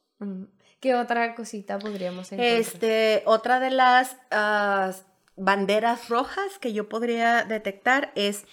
[0.81, 2.59] ¿Qué otra cosita podríamos encontrar?
[2.59, 4.93] Este, otra de las ah,
[5.37, 8.45] banderas rojas que yo podría detectar es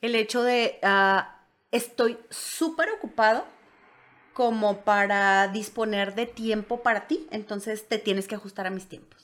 [0.00, 3.44] el hecho de ah, estoy súper ocupado
[4.38, 9.20] como para disponer de tiempo para ti, entonces te tienes que ajustar a mis tiempos.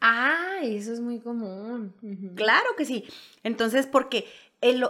[0.00, 1.94] Ah, eso es muy común.
[2.34, 3.04] Claro que sí.
[3.42, 4.26] Entonces, porque
[4.62, 4.86] el,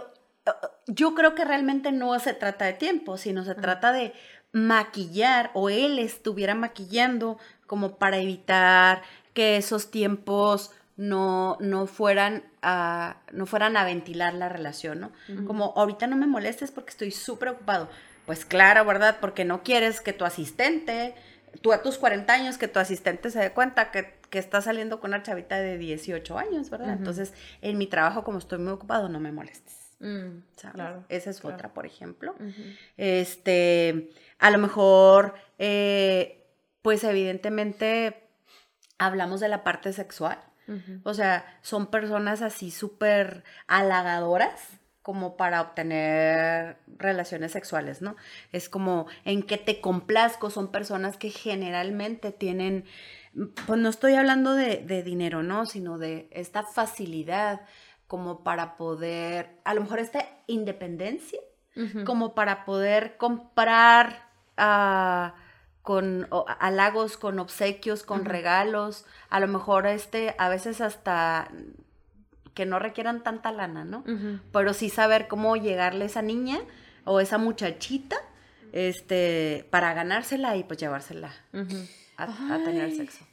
[0.87, 4.13] yo creo que realmente no se trata de tiempo, sino se trata de
[4.55, 7.37] maquillar o él estuviera maquillando
[7.67, 9.01] como para evitar
[9.33, 15.11] que esos tiempos no, no fueran a, no fueran a ventilar la relación, ¿no?
[15.45, 17.89] Como ahorita no me molestes porque estoy súper ocupado.
[18.25, 19.17] Pues claro, ¿verdad?
[19.19, 21.15] Porque no quieres que tu asistente,
[21.59, 25.01] tú a tus 40 años, que tu asistente se dé cuenta que, que estás saliendo
[25.01, 26.93] con una chavita de 18 años, ¿verdad?
[26.93, 29.85] Entonces, en mi trabajo, como estoy muy ocupado, no me molestes.
[29.99, 30.75] Mm, ¿sabes?
[30.75, 31.03] Claro.
[31.09, 31.55] Esa es claro.
[31.55, 32.35] otra, por ejemplo.
[32.97, 36.45] Este, a lo mejor, eh,
[36.81, 38.27] pues evidentemente
[38.97, 40.39] hablamos de la parte sexual.
[41.03, 48.15] O sea, son personas así súper halagadoras como para obtener relaciones sexuales, ¿no?
[48.51, 52.85] Es como en que te complazco, son personas que generalmente tienen,
[53.67, 55.67] pues no estoy hablando de, de dinero, ¿no?
[55.67, 57.61] Sino de esta facilidad
[58.07, 61.39] como para poder, a lo mejor esta independencia,
[62.05, 65.35] Como para poder comprar ah,
[65.81, 71.49] con o- halagos, con obsequios, con regalos, a lo mejor este, a veces hasta
[72.53, 74.03] que no requieran tanta lana, ¿no?
[74.53, 76.59] Pero sí saber cómo llegarle a esa niña
[77.03, 78.15] o esa muchachita,
[78.71, 81.31] este, para ganársela y pues llevársela
[82.17, 83.25] a, a tener sexo.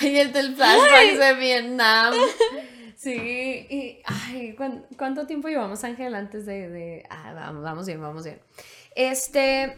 [0.00, 2.14] Ay, el del flashback de Vietnam.
[3.02, 7.98] Sí, y ay, ¿cuán- ¿cuánto tiempo llevamos, Ángel, antes de, de- Ah, vamos, vamos bien,
[8.02, 8.38] vamos bien.
[8.94, 9.74] Este,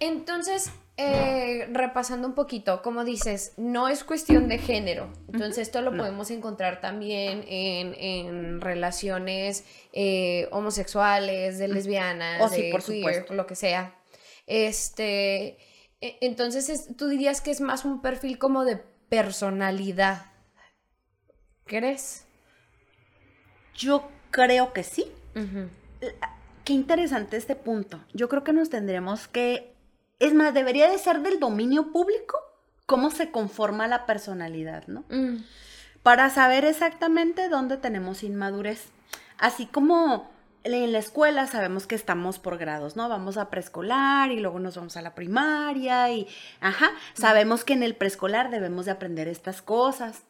[0.00, 5.10] entonces, eh, repasando un poquito, como dices, no es cuestión de género.
[5.32, 6.02] Entonces, esto lo No.
[6.02, 12.98] podemos encontrar también en, en relaciones eh, homosexuales, de lesbianas, Oh, sí, de por queer,
[12.98, 13.34] supuesto.
[13.34, 13.94] lo que sea.
[14.46, 15.56] Este,
[16.02, 18.76] e- entonces, es- tú dirías que es más un perfil como de
[19.08, 20.26] personalidad.
[21.66, 22.26] ¿Crees?
[23.74, 25.10] Yo creo que sí.
[25.34, 25.68] Ujú.
[26.64, 28.00] Qué interesante este punto.
[28.12, 29.72] Yo creo que nos tendremos que
[30.18, 32.38] es más, debería de ser del dominio público
[32.86, 35.04] cómo se conforma la personalidad, ¿no?
[35.08, 35.38] Mm.
[36.02, 38.86] Para saber exactamente dónde tenemos inmadurez.
[39.38, 40.30] Así como
[40.62, 43.08] en la escuela sabemos que estamos por grados, ¿no?
[43.08, 46.28] Vamos a preescolar y luego nos vamos a la primaria y,
[46.60, 50.22] ajá, sabemos que en el preescolar debemos de aprender estas cosas.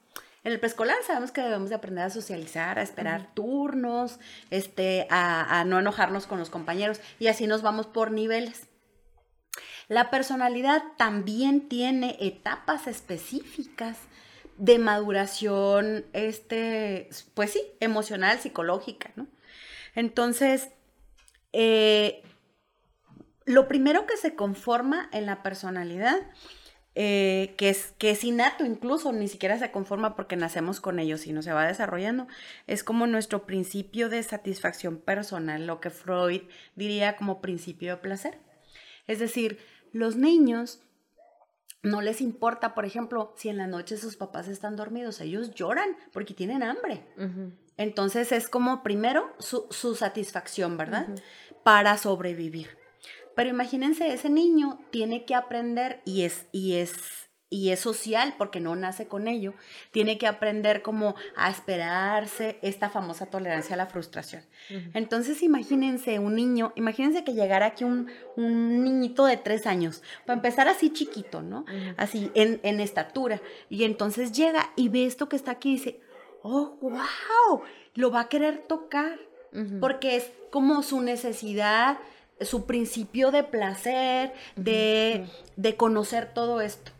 [0.45, 4.19] En el preescolar sabemos que debemos de aprender a socializar, a esperar turnos,
[4.51, 8.67] este, a, a no enojarnos con los compañeros y así nos vamos por niveles.
[9.89, 13.99] La personalidad también tiene etapas específicas
[14.57, 19.27] de maduración, este, pues sí, emocional, psicológica, ¿no?
[19.95, 20.71] Entonces,
[21.53, 22.23] eh,
[23.45, 26.17] lo primero que se conforma en la personalidad,
[26.95, 31.17] eh, que, es, que es innato incluso, ni siquiera se conforma porque nacemos con ello,
[31.17, 32.27] sino se va desarrollando,
[32.67, 36.43] es como nuestro principio de satisfacción personal, lo que Freud
[36.77, 38.39] diría como principio de placer.
[39.07, 39.59] Es decir,
[39.93, 40.81] los niños
[41.83, 45.97] no les importa, por ejemplo, si en la noche sus papás están dormidos, ellos lloran
[46.13, 47.07] porque tienen hambre.
[47.77, 51.09] Entonces es como primero su, su satisfacción, ¿verdad?
[51.65, 52.82] Para sobrevivir.
[53.35, 56.93] Pero imagínense, ese niño tiene que aprender y es, y es,
[57.49, 59.55] y es social porque no nace con ello.
[59.91, 64.43] Tiene que aprender como a esperarse esta famosa tolerancia a la frustración.
[64.95, 70.39] Entonces imagínense un niño, imagínense que llegara aquí un, un niñito de tres años, para
[70.39, 71.65] empezar así chiquito, ¿no?
[71.99, 73.41] Así en, en estatura.
[73.69, 76.01] Y entonces llega y ve esto que está aquí y dice,
[76.43, 77.63] oh, wow,
[77.95, 79.19] lo va a querer tocar,
[79.81, 81.99] porque es como su necesidad,
[82.41, 86.93] su principio de placer, de, de conocer todo esto.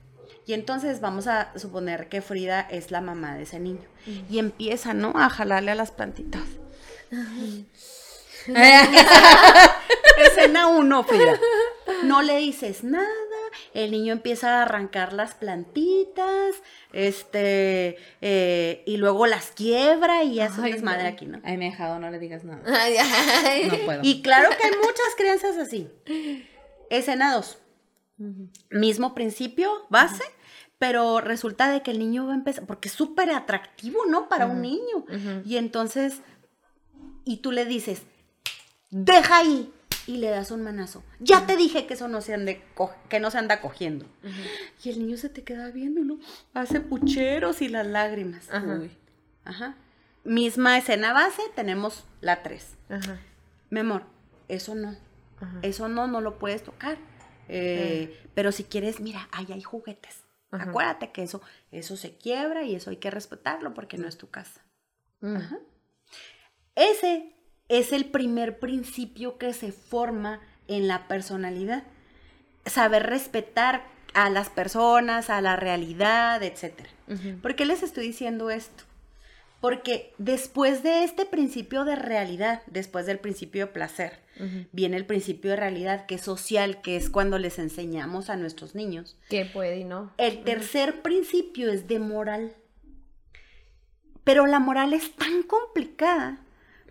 [0.47, 3.89] Y entonces vamos a suponer que Frida es la mamá de ese niño.
[4.29, 5.13] Y empieza, ¿no?
[5.17, 6.43] A jalarle a las plantitas.
[10.19, 11.39] Escena uno, Frida.
[12.05, 13.07] No le dices nada,
[13.75, 16.57] el niño empieza a arrancar las plantitas,
[16.93, 21.09] este, eh, y luego las quiebra y hace un desmadre no.
[21.09, 21.41] aquí, ¿no?
[21.45, 22.63] Ay, me he dejado, no le digas nada.
[22.83, 23.69] Ay, ay.
[23.69, 24.01] No puedo.
[24.03, 25.89] Y claro que hay muchas crianzas así.
[26.91, 27.41] Escena.
[28.71, 30.25] Mismo principio, base,
[30.79, 34.29] pero resulta de que el niño va a empezar, porque es súper atractivo, ¿no?
[34.29, 35.05] Para un niño.
[35.45, 36.21] Y entonces,
[37.25, 38.03] y tú le dices,
[38.91, 39.73] deja ahí,
[40.07, 41.03] y le das un manazo.
[41.21, 42.63] Ya te dije que eso no se, ande
[43.09, 44.07] que no se anda cogiendo.
[44.83, 46.19] Y el niño se te queda viendo, ¿no?
[46.55, 48.49] Hace pucheros y las lágrimas.
[48.51, 48.79] Ajá.
[48.81, 48.91] Uy.
[49.45, 49.77] Ajá.
[50.25, 52.77] Misma escena base, tenemos la 3.
[52.91, 53.21] Ajá.
[53.71, 54.05] Mi amor,
[54.49, 54.97] eso no.
[55.41, 55.59] Ajá.
[55.63, 56.97] Eso no, no lo puedes tocar.
[57.49, 60.23] Eh, Pero si quieres, mira, ahí hay juguetes.
[60.51, 60.65] Ajá.
[60.65, 64.29] Acuérdate que eso, eso se quiebra y eso hay que respetarlo porque no es tu
[64.29, 64.61] casa.
[65.23, 65.59] Ajá.
[66.75, 67.32] Ese
[67.73, 71.85] es el primer principio que se forma en la personalidad.
[72.67, 76.75] Saber respetar a las personas, a la realidad, etc.
[77.09, 77.39] Ujú.
[77.41, 78.85] ¿Por qué les estoy diciendo esto?
[79.63, 84.21] Porque después de este principio de realidad, después del principio de placer,
[84.73, 88.75] viene el principio de realidad que es social, que es cuando les enseñamos a nuestros
[88.75, 89.17] niños.
[89.31, 90.13] ¿Qué puede y no?
[90.19, 92.53] El tercer principio es de moral.
[94.25, 96.41] Pero la moral es tan complicada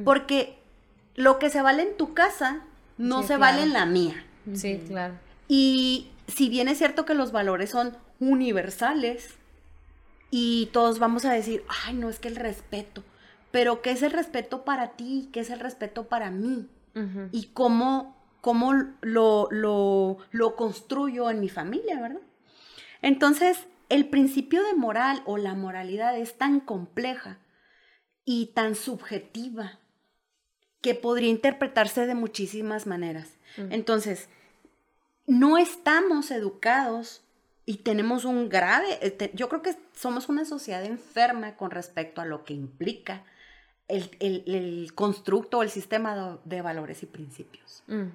[0.06, 0.61] porque
[1.15, 2.62] lo que se vale en tu casa
[2.97, 3.39] no Sí, se claro.
[3.41, 4.26] vale en la mía.
[4.54, 5.15] Sí, claro.
[5.47, 9.36] Y si bien es cierto que los valores son universales
[10.30, 13.04] y todos vamos a decir, ay, no es que el respeto,
[13.52, 15.30] pero ¿qué es el respeto para ti?
[15.34, 16.67] ¿Qué es el respeto para mí?
[17.32, 22.21] Y cómo, cómo lo, lo, lo construyo en mi familia, ¿verdad?
[23.02, 27.38] Entonces, el principio de moral o la moralidad es tan compleja
[28.26, 29.80] y tan subjetiva
[30.82, 33.30] que podría interpretarse de muchísimas maneras.
[33.58, 34.30] Entonces,
[35.28, 37.22] no estamos educados
[37.65, 42.26] y tenemos un grave, eh, yo creo que somos una sociedad enferma con respecto a
[42.26, 43.24] lo que implica
[43.88, 47.84] el, el- el constructo o el sistema de, de valores y principios.
[47.88, 48.08] Mm.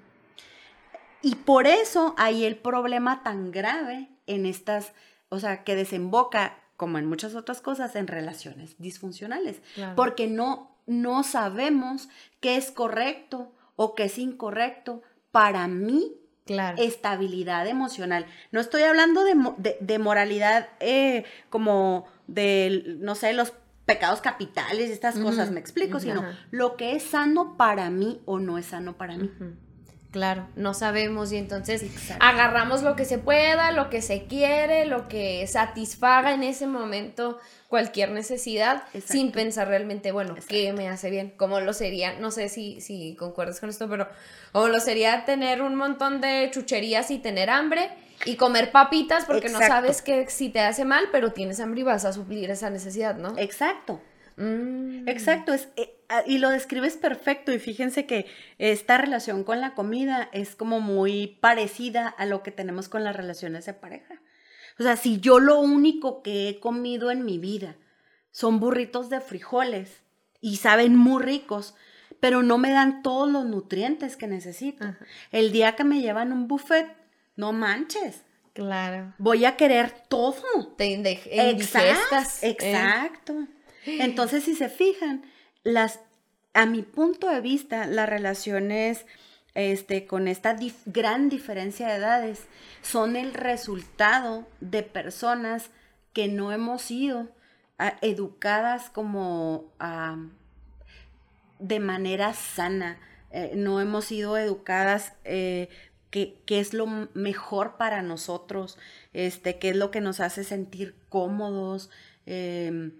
[1.22, 4.92] Y por eso hay el problema tan grave en estas,
[5.28, 9.60] o sea, que desemboca, como en muchas otras cosas, en relaciones disfuncionales.
[9.74, 9.96] Claro.
[9.96, 12.08] Porque no, no sabemos
[12.40, 16.12] qué es correcto o qué es incorrecto para mi
[16.46, 16.80] Claro.
[16.80, 18.24] estabilidad emocional.
[18.52, 23.52] No estoy hablando de, de- de moralidad eh, como de, no sé, los
[23.84, 28.58] pecados capitales, estas cosas, me explico, sino lo que es sano para mí o no
[28.58, 29.28] es sano para mí.
[30.16, 32.24] Claro, no sabemos y entonces Exacto.
[32.24, 37.38] agarramos lo que se pueda, lo que se quiere, lo que satisfaga en ese momento
[37.68, 39.12] cualquier necesidad Exacto.
[39.12, 41.34] sin pensar realmente, bueno, ¿qué me hace bien?
[41.36, 44.08] Como lo sería, no sé si, si concuerdas con esto, pero
[44.52, 47.90] como lo sería tener un montón de chucherías y tener hambre
[48.24, 51.84] y comer papitas porque no sabes que si te hace mal, pero tienes hambre y
[51.84, 53.36] vas a suplir esa necesidad, ¿no?
[53.36, 54.00] Exacto.
[54.38, 55.06] Mm.
[55.08, 55.95] Exacto, es, eh,
[56.26, 58.26] y lo describes perfecto y fíjense que
[58.58, 63.16] esta relación con la comida es como muy parecida a lo que tenemos con las
[63.16, 64.20] relaciones de pareja.
[64.78, 67.76] O sea, si yo lo único que he comido en mi vida
[68.30, 70.02] son burritos de frijoles
[70.40, 71.74] y saben muy ricos,
[72.20, 74.84] pero no me dan todos los nutrientes que necesito.
[74.84, 74.98] Ajá.
[75.32, 76.86] El día que me llevan un buffet,
[77.36, 79.12] no manches, Claro.
[79.18, 80.42] voy a querer todo.
[80.78, 82.42] Te Exacto, indigestas.
[82.42, 82.48] ¿eh?
[82.50, 83.46] exacto.
[83.86, 85.24] Entonces, si se fijan,
[85.66, 85.98] las,
[86.54, 89.04] a mi punto de vista, las relaciones
[89.54, 92.44] este, con esta gran diferencia de edades
[92.82, 95.70] son el resultado de personas
[96.12, 97.28] que no hemos sido
[97.78, 99.64] ah, educadas como
[101.58, 103.00] de manera sana,
[103.32, 105.68] eh, no hemos sido educadas eh,
[106.12, 108.78] que es lo mejor para nosotros,
[109.12, 111.90] este, qué es lo que nos hace sentir cómodos.
[112.24, 112.92] em,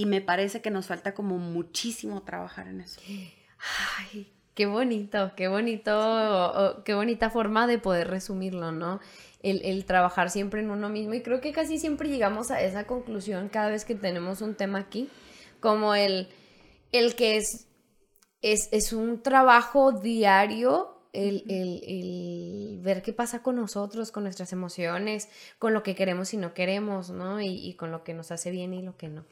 [0.00, 3.00] y me parece que nos falta como muchísimo trabajar en eso.
[3.98, 9.00] Ay, qué bonito, qué bonito, qué bonita forma de poder resumirlo, ¿no?
[9.42, 12.86] El, el trabajar siempre en uno mismo y creo que casi siempre llegamos a esa
[12.86, 15.08] conclusión cada vez que tenemos un tema aquí,
[15.60, 16.28] como el,
[16.92, 17.66] el que es,
[18.42, 20.92] es, es un trabajo diario.
[21.12, 26.34] El, el- el ver qué pasa con nosotros, con nuestras emociones, con lo que queremos
[26.34, 27.40] y no queremos, ¿no?
[27.40, 29.24] Y, y con lo que nos hace bien y lo que no.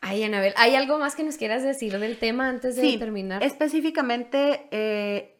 [0.00, 3.42] Ay, Anabel, ¿hay algo más que nos quieras decir del tema antes de Sí, terminar?
[3.42, 5.36] Específicamente, eh,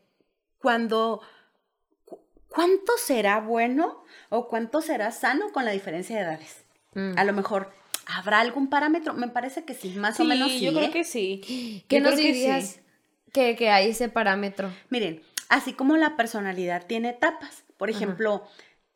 [0.59, 1.21] cuando,
[2.05, 6.65] cu- ¿cuánto será bueno o cuánto será sano con la diferencia de edades?
[6.95, 7.19] Mm.
[7.19, 7.71] A lo mejor,
[8.07, 9.15] ¿habrá algún parámetro?
[9.15, 10.61] Me parece que sí, más o menos sí.
[10.61, 10.91] yo creo ¿eh?
[10.91, 11.85] que sí.
[11.89, 12.81] ¿Qué Yo nos que dirías sí.
[13.33, 14.71] que, que hay ese parámetro?
[14.91, 18.43] Miren, así como la personalidad tiene etapas, por ejemplo,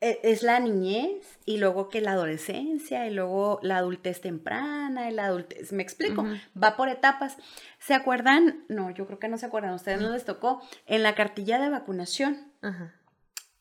[0.01, 5.27] es la niñez y luego que la adolescencia y luego la adultez temprana y la
[5.27, 6.25] adultez, me explico,
[6.61, 7.37] va por etapas.
[7.79, 8.65] ¿Se acuerdan?
[8.69, 11.59] No, yo creo que no se acuerdan, a ustedes no les tocó en la cartilla
[11.59, 12.53] de vacunación.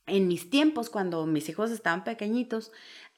[0.07, 2.71] En mis tiempos, cuando mis hijos estaban pequeñitos,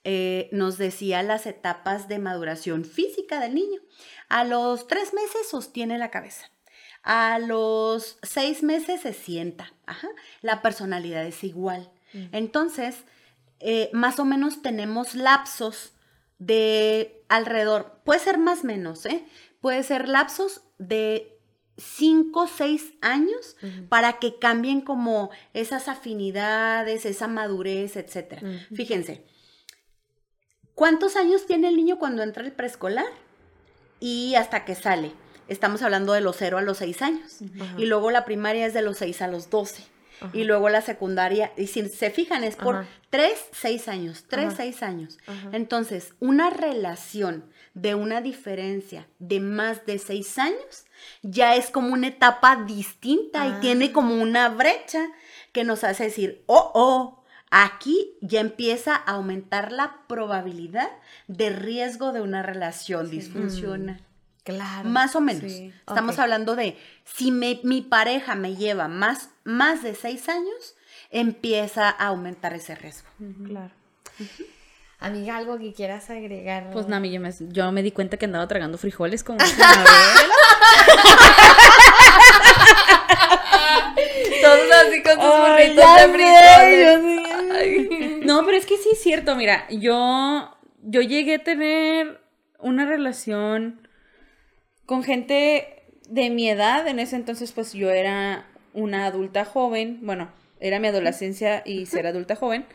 [0.03, 3.81] eh, nos decía las etapas de maduración física del niño.
[4.29, 6.49] A los tres meses sostiene la cabeza.
[7.03, 9.73] A los seis meses se sienta.
[9.85, 10.09] Ajá.
[10.41, 11.91] La personalidad es igual.
[12.13, 12.25] Mm.
[12.31, 13.03] Entonces,
[13.59, 15.93] eh, más o menos tenemos lapsos
[16.39, 19.23] de alrededor, puede ser más o menos, ¿eh?
[19.61, 21.39] Puede ser lapsos de
[21.77, 23.55] 5 o 6 años
[23.89, 28.43] para que cambien como esas afinidades, esa madurez, etc.
[28.73, 29.23] Fíjense,
[30.73, 33.05] ¿cuántos años tiene el niño cuando entra al preescolar?
[33.99, 35.11] Y hasta que sale.
[35.47, 37.39] Estamos hablando de los 0 a los 6 años.
[37.77, 39.83] Y luego la primaria es de los 6 a los 12.
[40.21, 40.29] Ajá.
[40.37, 42.87] Y luego la secundaria, y si se fijan, es por Ajá.
[43.09, 44.55] 3, 6 años, 3, Ajá.
[44.57, 45.17] 6 años.
[45.51, 50.85] Entonces, una relación de una diferencia de más de 6 años
[51.21, 53.47] ya es como una etapa distinta Ah.
[53.47, 55.07] y tiene como una brecha
[55.51, 60.89] que nos hace decir, oh, oh, aquí ya empieza a aumentar la probabilidad
[61.27, 63.99] de riesgo de una relación disfuncional.
[64.43, 64.89] Claro.
[64.89, 65.51] Más o menos.
[65.51, 65.73] Sí.
[65.87, 70.75] Estamos hablando de si me- mi pareja me lleva más, más de seis años,
[71.11, 73.07] empieza a aumentar ese riesgo.
[73.45, 73.71] Claro.
[74.99, 76.69] Amiga, algo que quieras agregar.
[76.71, 79.39] Pues Nami, yo me, yo me di cuenta que andaba tragando frijoles como.
[84.41, 87.01] Todos así con sus burritos de frijoles.
[88.25, 92.21] No, pero es que sí es cierto, mira, yo, yo llegué a tener
[92.59, 93.80] una relación
[94.91, 100.29] con gente de mi edad, en ese entonces pues yo era una adulta joven, bueno,
[100.59, 102.65] era mi adolescencia y ser adulta joven,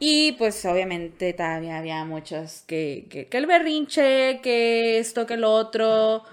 [0.00, 5.52] y pues obviamente todavía había muchos que, que, que el berrinche, que esto, que lo
[5.52, 6.24] otro.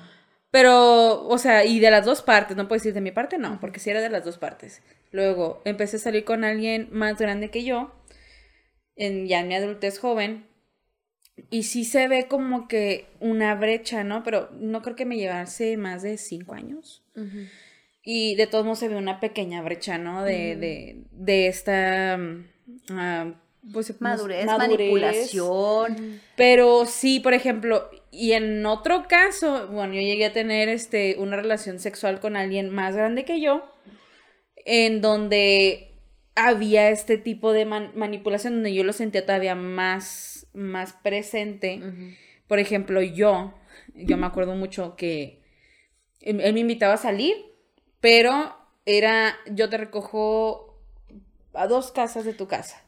[0.49, 3.59] Pero, o sea, y de las dos partes, no puedo decir de mi parte, no,
[3.59, 4.81] porque sí era de las dos partes.
[5.11, 7.93] Luego empecé a salir con alguien más grande que yo,
[8.95, 10.47] en, ya en mi adultez joven,
[11.49, 14.23] y sí se ve como que una brecha, ¿no?
[14.23, 17.03] Pero no creo que me llevase más de cinco años.
[18.03, 20.23] Y de todos modos se ve una pequeña brecha, ¿no?
[20.23, 22.19] De, de, de esta...
[22.89, 23.33] ah,
[23.73, 24.45] pues, ¿cómo es?
[24.45, 26.21] Madurez, manipulación.
[26.35, 31.35] Pero sí, por ejemplo, y en otro caso, bueno, yo llegué a tener este, una
[31.35, 33.71] relación sexual con alguien más grande que yo.
[34.67, 35.91] en donde
[36.35, 41.81] había este tipo de man- manipulación, donde yo lo sentía todavía más, más presente.
[42.47, 43.53] Por ejemplo, yo,
[43.93, 45.41] yo me acuerdo mucho que
[46.21, 47.35] él, él me invitaba a salir,
[47.99, 50.79] pero era, yo te recojo
[51.53, 52.81] a dos casas de tu casa.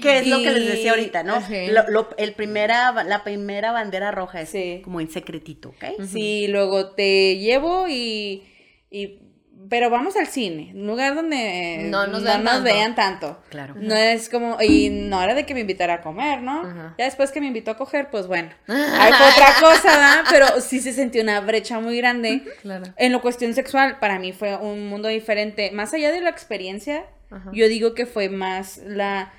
[0.00, 1.38] Que es lo que les decía ahorita, ¿no?
[1.70, 4.80] Lo- lo- el primera, la primera bandera roja es Sí.
[4.82, 6.02] como en secretito, ¿ok?
[6.06, 8.42] Sí, luego te llevo y,
[8.90, 9.18] y-
[9.68, 12.62] Pero vamos al cine, un lugar donde No nos vean tanto.
[12.64, 13.42] vean tanto.
[13.50, 13.74] Claro.
[13.76, 16.62] No es como, y no era de que me invitara a comer, ¿no?
[16.62, 16.94] Ajá.
[16.98, 20.24] Ya después que me invitó a coger, pues bueno, hay otra cosa, ¿verdad?
[20.30, 22.42] Pero sí se sintió una brecha muy grande.
[22.62, 22.84] Claro.
[22.96, 25.70] En lo cuestión sexual, para mí fue un mundo diferente.
[25.72, 27.50] Más allá de la experiencia, Ajá.
[27.52, 29.32] yo digo que fue más la.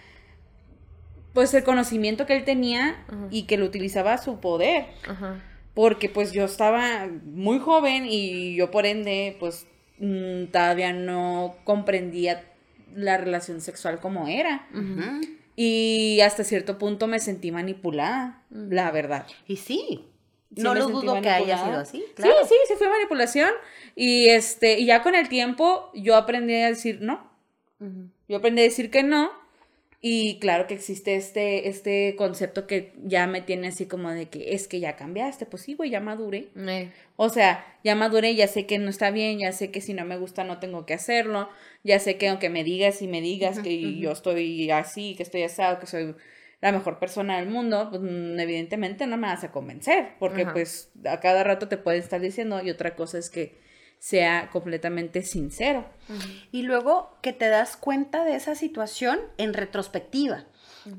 [1.34, 3.28] Pues el conocimiento que él tenía Ajá.
[3.32, 4.86] y que lo utilizaba a su poder.
[5.08, 5.40] Ajá.
[5.74, 9.66] Porque pues yo estaba muy joven y yo por ende pues
[10.02, 12.44] mm, todavía no comprendía
[12.94, 14.68] la relación sexual como era.
[15.56, 19.26] Y hasta cierto punto me sentí manipulada, la verdad.
[19.48, 20.06] Y sí.
[20.54, 22.04] Sí no lo dudo que haya sido así.
[22.18, 23.52] Sí, sí, sí fue manipulación.
[23.96, 27.32] Y este, y ya con el tiempo yo aprendí a decir no.
[28.28, 29.32] Yo aprendí a decir que no.
[30.04, 34.56] Y claro que existe este, este concepto que ya me tiene así como de que
[34.56, 35.46] es que ya cambiaste.
[35.46, 36.50] Pues sí, güey, ya maduré.
[36.56, 39.94] Eh, O sea, ya maduré, ya sé que no está bien, ya sé que si
[39.94, 41.50] no me gusta no tengo que hacerlo,
[41.84, 45.44] ya sé que aunque me digas y me digas que yo estoy así, que estoy
[45.44, 46.16] asado, que soy
[46.62, 50.92] la mejor persona del mundo, pues mm, evidentemente no me vas a convencer, porque pues
[51.06, 53.56] a cada rato te pueden estar diciendo y otra cosa es que
[54.02, 55.86] sea completamente sincero.
[56.52, 60.44] Y luego que te das cuenta de esa situación en retrospectiva.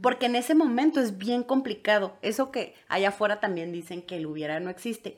[0.01, 2.17] Porque en ese momento es bien complicado.
[2.23, 5.17] Eso que allá afuera también dicen que el hubiera no existe.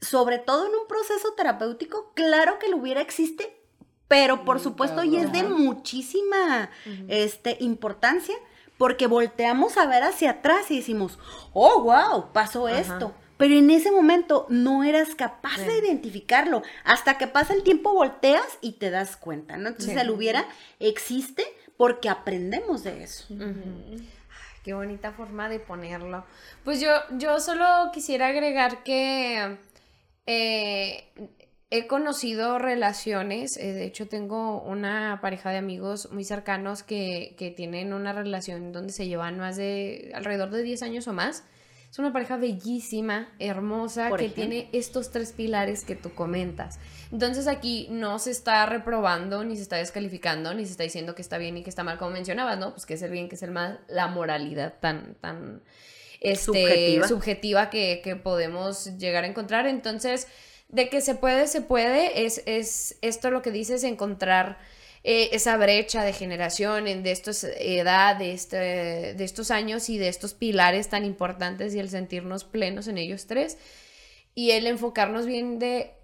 [0.00, 3.52] Sobre todo en un proceso terapéutico, claro que el hubiera existe,
[4.06, 6.70] pero por supuesto y es de muchísima
[7.08, 8.36] este, importancia
[8.76, 11.18] porque volteamos a ver hacia atrás y decimos,
[11.52, 13.12] oh, wow, pasó esto.
[13.38, 16.62] Pero en ese momento no eras capaz de identificarlo.
[16.84, 19.68] Hasta que pasa el tiempo volteas y te das cuenta, ¿no?
[19.68, 20.00] Entonces Sí.
[20.00, 20.44] el hubiera
[20.80, 21.44] existe
[21.76, 23.26] porque aprendemos de eso.
[24.64, 26.24] Qué bonita forma de ponerlo.
[26.64, 29.56] Pues yo, yo solo quisiera agregar que
[30.26, 31.04] eh,
[31.70, 37.50] he conocido relaciones, eh, de hecho tengo una pareja de amigos muy cercanos que, que
[37.50, 41.44] tienen una relación donde se llevan más de alrededor de 10 años o más.
[41.98, 44.34] Es una pareja bellísima, hermosa, que ejemplo.
[44.36, 46.78] tiene estos tres pilares que tú comentas.
[47.10, 51.22] Entonces aquí no se está reprobando, ni se está descalificando, ni se está diciendo que
[51.22, 52.70] está bien y que está mal, como mencionabas, ¿no?
[52.70, 55.60] Pues que es el bien, que es el mal, la moralidad tan, tan
[56.20, 57.08] este, Subjetiva.
[57.08, 59.66] subjetiva que, que podemos llegar a encontrar.
[59.66, 60.28] Entonces,
[60.68, 64.60] de que se puede, se puede, es, es esto lo que dices, encontrar
[65.10, 68.56] eh, esa brecha de generación, en- de estos edad, de, este,
[69.14, 73.26] de estos años y de estos pilares tan importantes y el sentirnos plenos en ellos
[73.26, 73.56] tres
[74.34, 75.94] y el enfocarnos bien de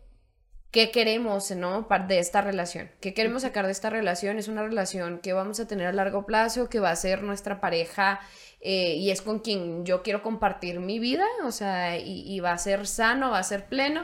[0.71, 1.87] qué queremos, ¿no?
[2.09, 2.91] De esta relación.
[3.01, 4.39] ¿Qué queremos sacar de esta relación?
[4.39, 7.61] Es una relación que vamos a tener a largo plazo, que va a ser nuestra
[7.61, 8.21] pareja
[8.61, 12.53] eh, y es con quien yo quiero compartir mi vida, o sea, y, y va
[12.53, 14.03] a ser sano, va a ser pleno.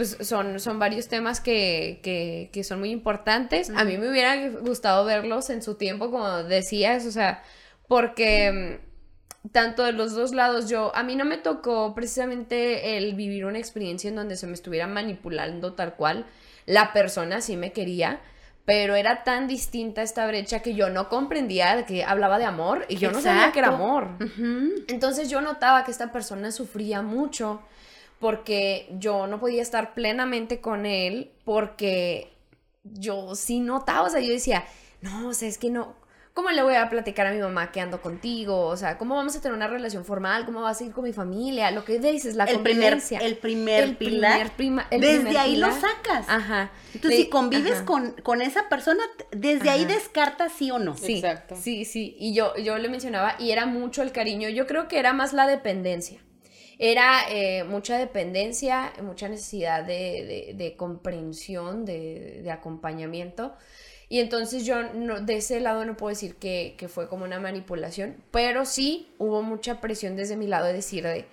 [0.00, 3.68] Pues son, son varios temas que, que, que son muy importantes.
[3.68, 7.42] A mí me hubiera gustado verlos en su tiempo, como decías, o sea,
[7.86, 8.80] porque
[9.44, 13.44] mm, tanto de los dos lados, yo, a mí no me tocó precisamente el vivir
[13.44, 16.24] una experiencia en donde se me estuviera manipulando tal cual.
[16.64, 18.20] La persona sí me quería,
[18.64, 22.86] pero era tan distinta esta brecha que yo no comprendía de que hablaba de amor
[22.88, 24.08] y yo no sabía que era amor.
[24.88, 27.60] Entonces yo notaba que esta persona sufría mucho
[28.20, 32.32] porque yo no podía estar plenamente con él porque
[32.84, 34.64] yo sí notaba, o sea, yo decía,
[35.00, 35.94] no, o sea, es que no,
[36.34, 38.66] ¿cómo le voy a platicar a mi mamá que ando contigo?
[38.66, 40.44] O sea, ¿cómo vamos a tener una relación formal?
[40.46, 41.70] ¿Cómo vas a ir con mi familia?
[41.70, 44.32] Lo que dices, la El primer, el primer El pilar.
[44.32, 46.26] primer prima- el desde primer ahí lo sacas.
[46.28, 46.70] Ajá.
[46.94, 47.84] Entonces, De- si convives ajá.
[47.86, 50.96] con, con esa persona, desde ahí descartas sí o no.
[50.96, 51.56] Sí, Exacto.
[51.60, 52.16] sí, sí.
[52.18, 54.48] Y yo, yo le mencionaba, y era mucho el cariño.
[54.50, 56.20] Yo creo que era más la dependencia.
[56.82, 63.54] Era eh, mucha dependencia, mucha necesidad de, de- de comprensión, de, acompañamiento.
[64.08, 67.38] Y entonces yo no, de ese lado no puedo decir que, que fue como una
[67.40, 71.26] manipulación, pero sí hubo mucha presión desde mi lado de decir de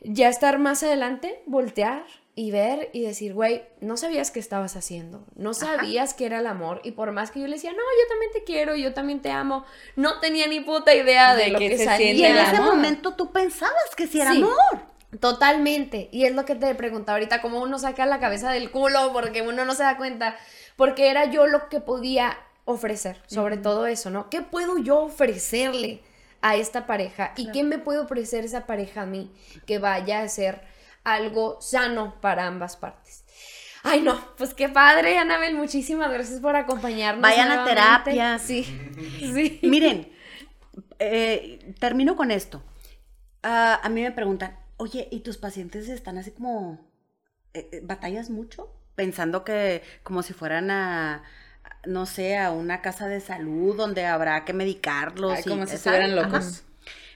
[0.00, 2.04] ya estar más adelante, voltear
[2.34, 6.46] y ver y decir, güey, no sabías qué estabas haciendo, no sabías qué era el
[6.46, 9.20] amor y por más que yo le decía, no, yo también te quiero, yo también
[9.20, 9.66] te amo,
[9.96, 12.12] no tenía ni puta idea de, De lo que que se salía.
[12.14, 12.74] Y en ese amor.
[12.76, 14.38] momento tú pensabas que sí era Sí.
[14.38, 14.92] amor.
[15.20, 16.08] Totalmente.
[16.10, 19.42] Y es lo que te preguntaba ahorita, cómo uno saca la cabeza del culo porque
[19.42, 20.36] uno no se da cuenta.
[20.76, 24.30] Porque era yo lo que podía ofrecer, sobre todo eso, ¿no?
[24.30, 26.00] ¿Qué puedo yo ofrecerle
[26.40, 27.34] a esta pareja?
[27.36, 29.30] ¿Y qué me puede ofrecer esa pareja a mí
[29.66, 30.62] que vaya a ser
[31.04, 33.24] algo sano para ambas partes?
[33.84, 37.22] Ay, no, pues qué padre, Anabel, muchísimas gracias por acompañarnos.
[37.22, 38.38] Vayan a terapia.
[38.38, 38.64] Sí,
[39.18, 39.58] sí.
[39.62, 40.12] Miren,
[40.98, 42.62] eh, termino con esto.
[43.42, 46.78] Ah, a mí me preguntan, oye, ¿y tus pacientes están así como,
[47.54, 48.72] eh, eh, batallas mucho?
[48.94, 51.24] Pensando que como si fueran a,
[51.86, 55.32] no sé, a una casa de salud donde habrá que medicarlos.
[55.32, 56.06] Ay, y- como si Ajá.
[56.06, 56.62] locos.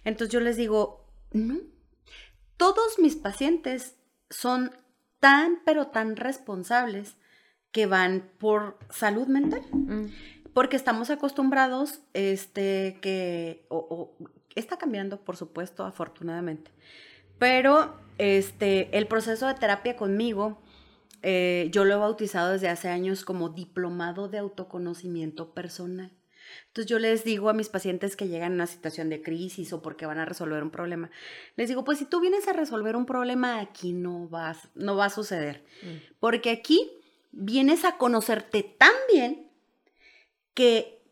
[0.04, 1.58] Entonces yo les digo, no,
[2.56, 3.96] todos mis pacientes
[4.30, 4.72] son
[5.20, 7.16] tan, pero tan responsables
[7.72, 9.62] que van por salud mental.
[9.72, 10.06] Mm,
[10.54, 14.16] Porque estamos acostumbrados, este, que, o, o-
[14.54, 16.70] está cambiando, por supuesto, afortunadamente.
[17.38, 20.62] Pero, este, el proceso de terapia conmigo,
[21.20, 26.10] eh, yo lo he bautizado desde hace años como diplomado de autoconocimiento personal.
[26.68, 29.82] Entonces yo les digo a mis pacientes que llegan a una situación de crisis o
[29.82, 31.10] porque van a resolver un problema,
[31.56, 35.06] les digo, pues si tú vienes a resolver un problema aquí no vas, no va
[35.06, 36.14] a suceder, mm.
[36.20, 36.90] porque aquí
[37.32, 39.50] vienes a conocerte tan bien
[40.54, 41.02] que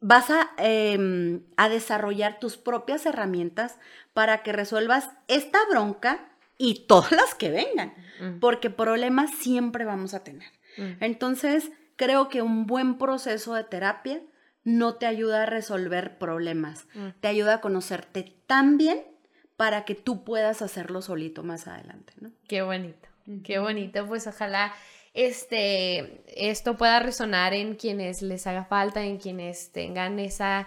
[0.00, 3.76] vas a, em, a desarrollar tus propias herramientas
[4.12, 10.14] para que resuelvas esta bronca y todas las que vengan, Mm, porque problemas siempre vamos
[10.14, 10.48] a tener.
[10.76, 11.02] mm.
[11.02, 14.20] Entonces, creo que un buen proceso de terapia
[14.76, 17.08] no te ayuda a resolver problemas, Mm.
[17.20, 19.02] te ayuda a conocerte tan bien
[19.56, 22.30] para que tú puedas hacerlo solito más adelante, ¿no?
[22.46, 23.08] Qué bonito,
[23.44, 24.06] qué bonito.
[24.06, 24.72] Pues ojalá
[25.14, 30.66] este, esto pueda resonar en quienes les haga falta, en quienes tengan esa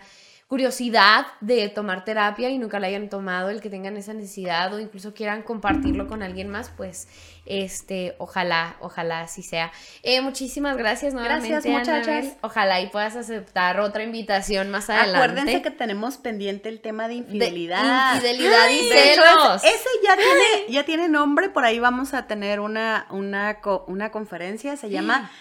[0.52, 4.82] curiosidad de tomar terapia y nunca la hayan tomado, el que tengan esa necesidad o
[4.82, 7.08] incluso quieran compartirlo con alguien más, pues
[7.46, 9.72] este, ojalá, ojalá así sea.
[10.04, 11.48] Eh, muchísimas gracias nuevamente.
[11.48, 12.38] Gracias, muchachas.
[12.42, 15.20] Ojalá y puedas aceptar otra invitación más adelante.
[15.20, 18.16] Acuérdense que tenemos pendiente el tema de De infidelidad.
[18.16, 19.64] infidelidad y celos.
[19.64, 24.76] ese, ya tiene, ya tiene nombre, por ahí vamos a tener una, una, una conferencia,
[24.76, 25.32] se llama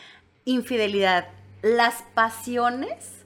[0.44, 1.26] Infidelidad,
[1.62, 3.19] las pasiones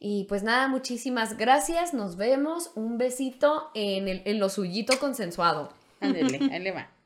[0.00, 1.94] Y pues nada, muchísimas gracias.
[1.94, 2.70] Nos vemos.
[2.74, 5.72] Un besito en, el, en lo suyito consensuado.
[6.00, 6.97] Ándele, ahí le va.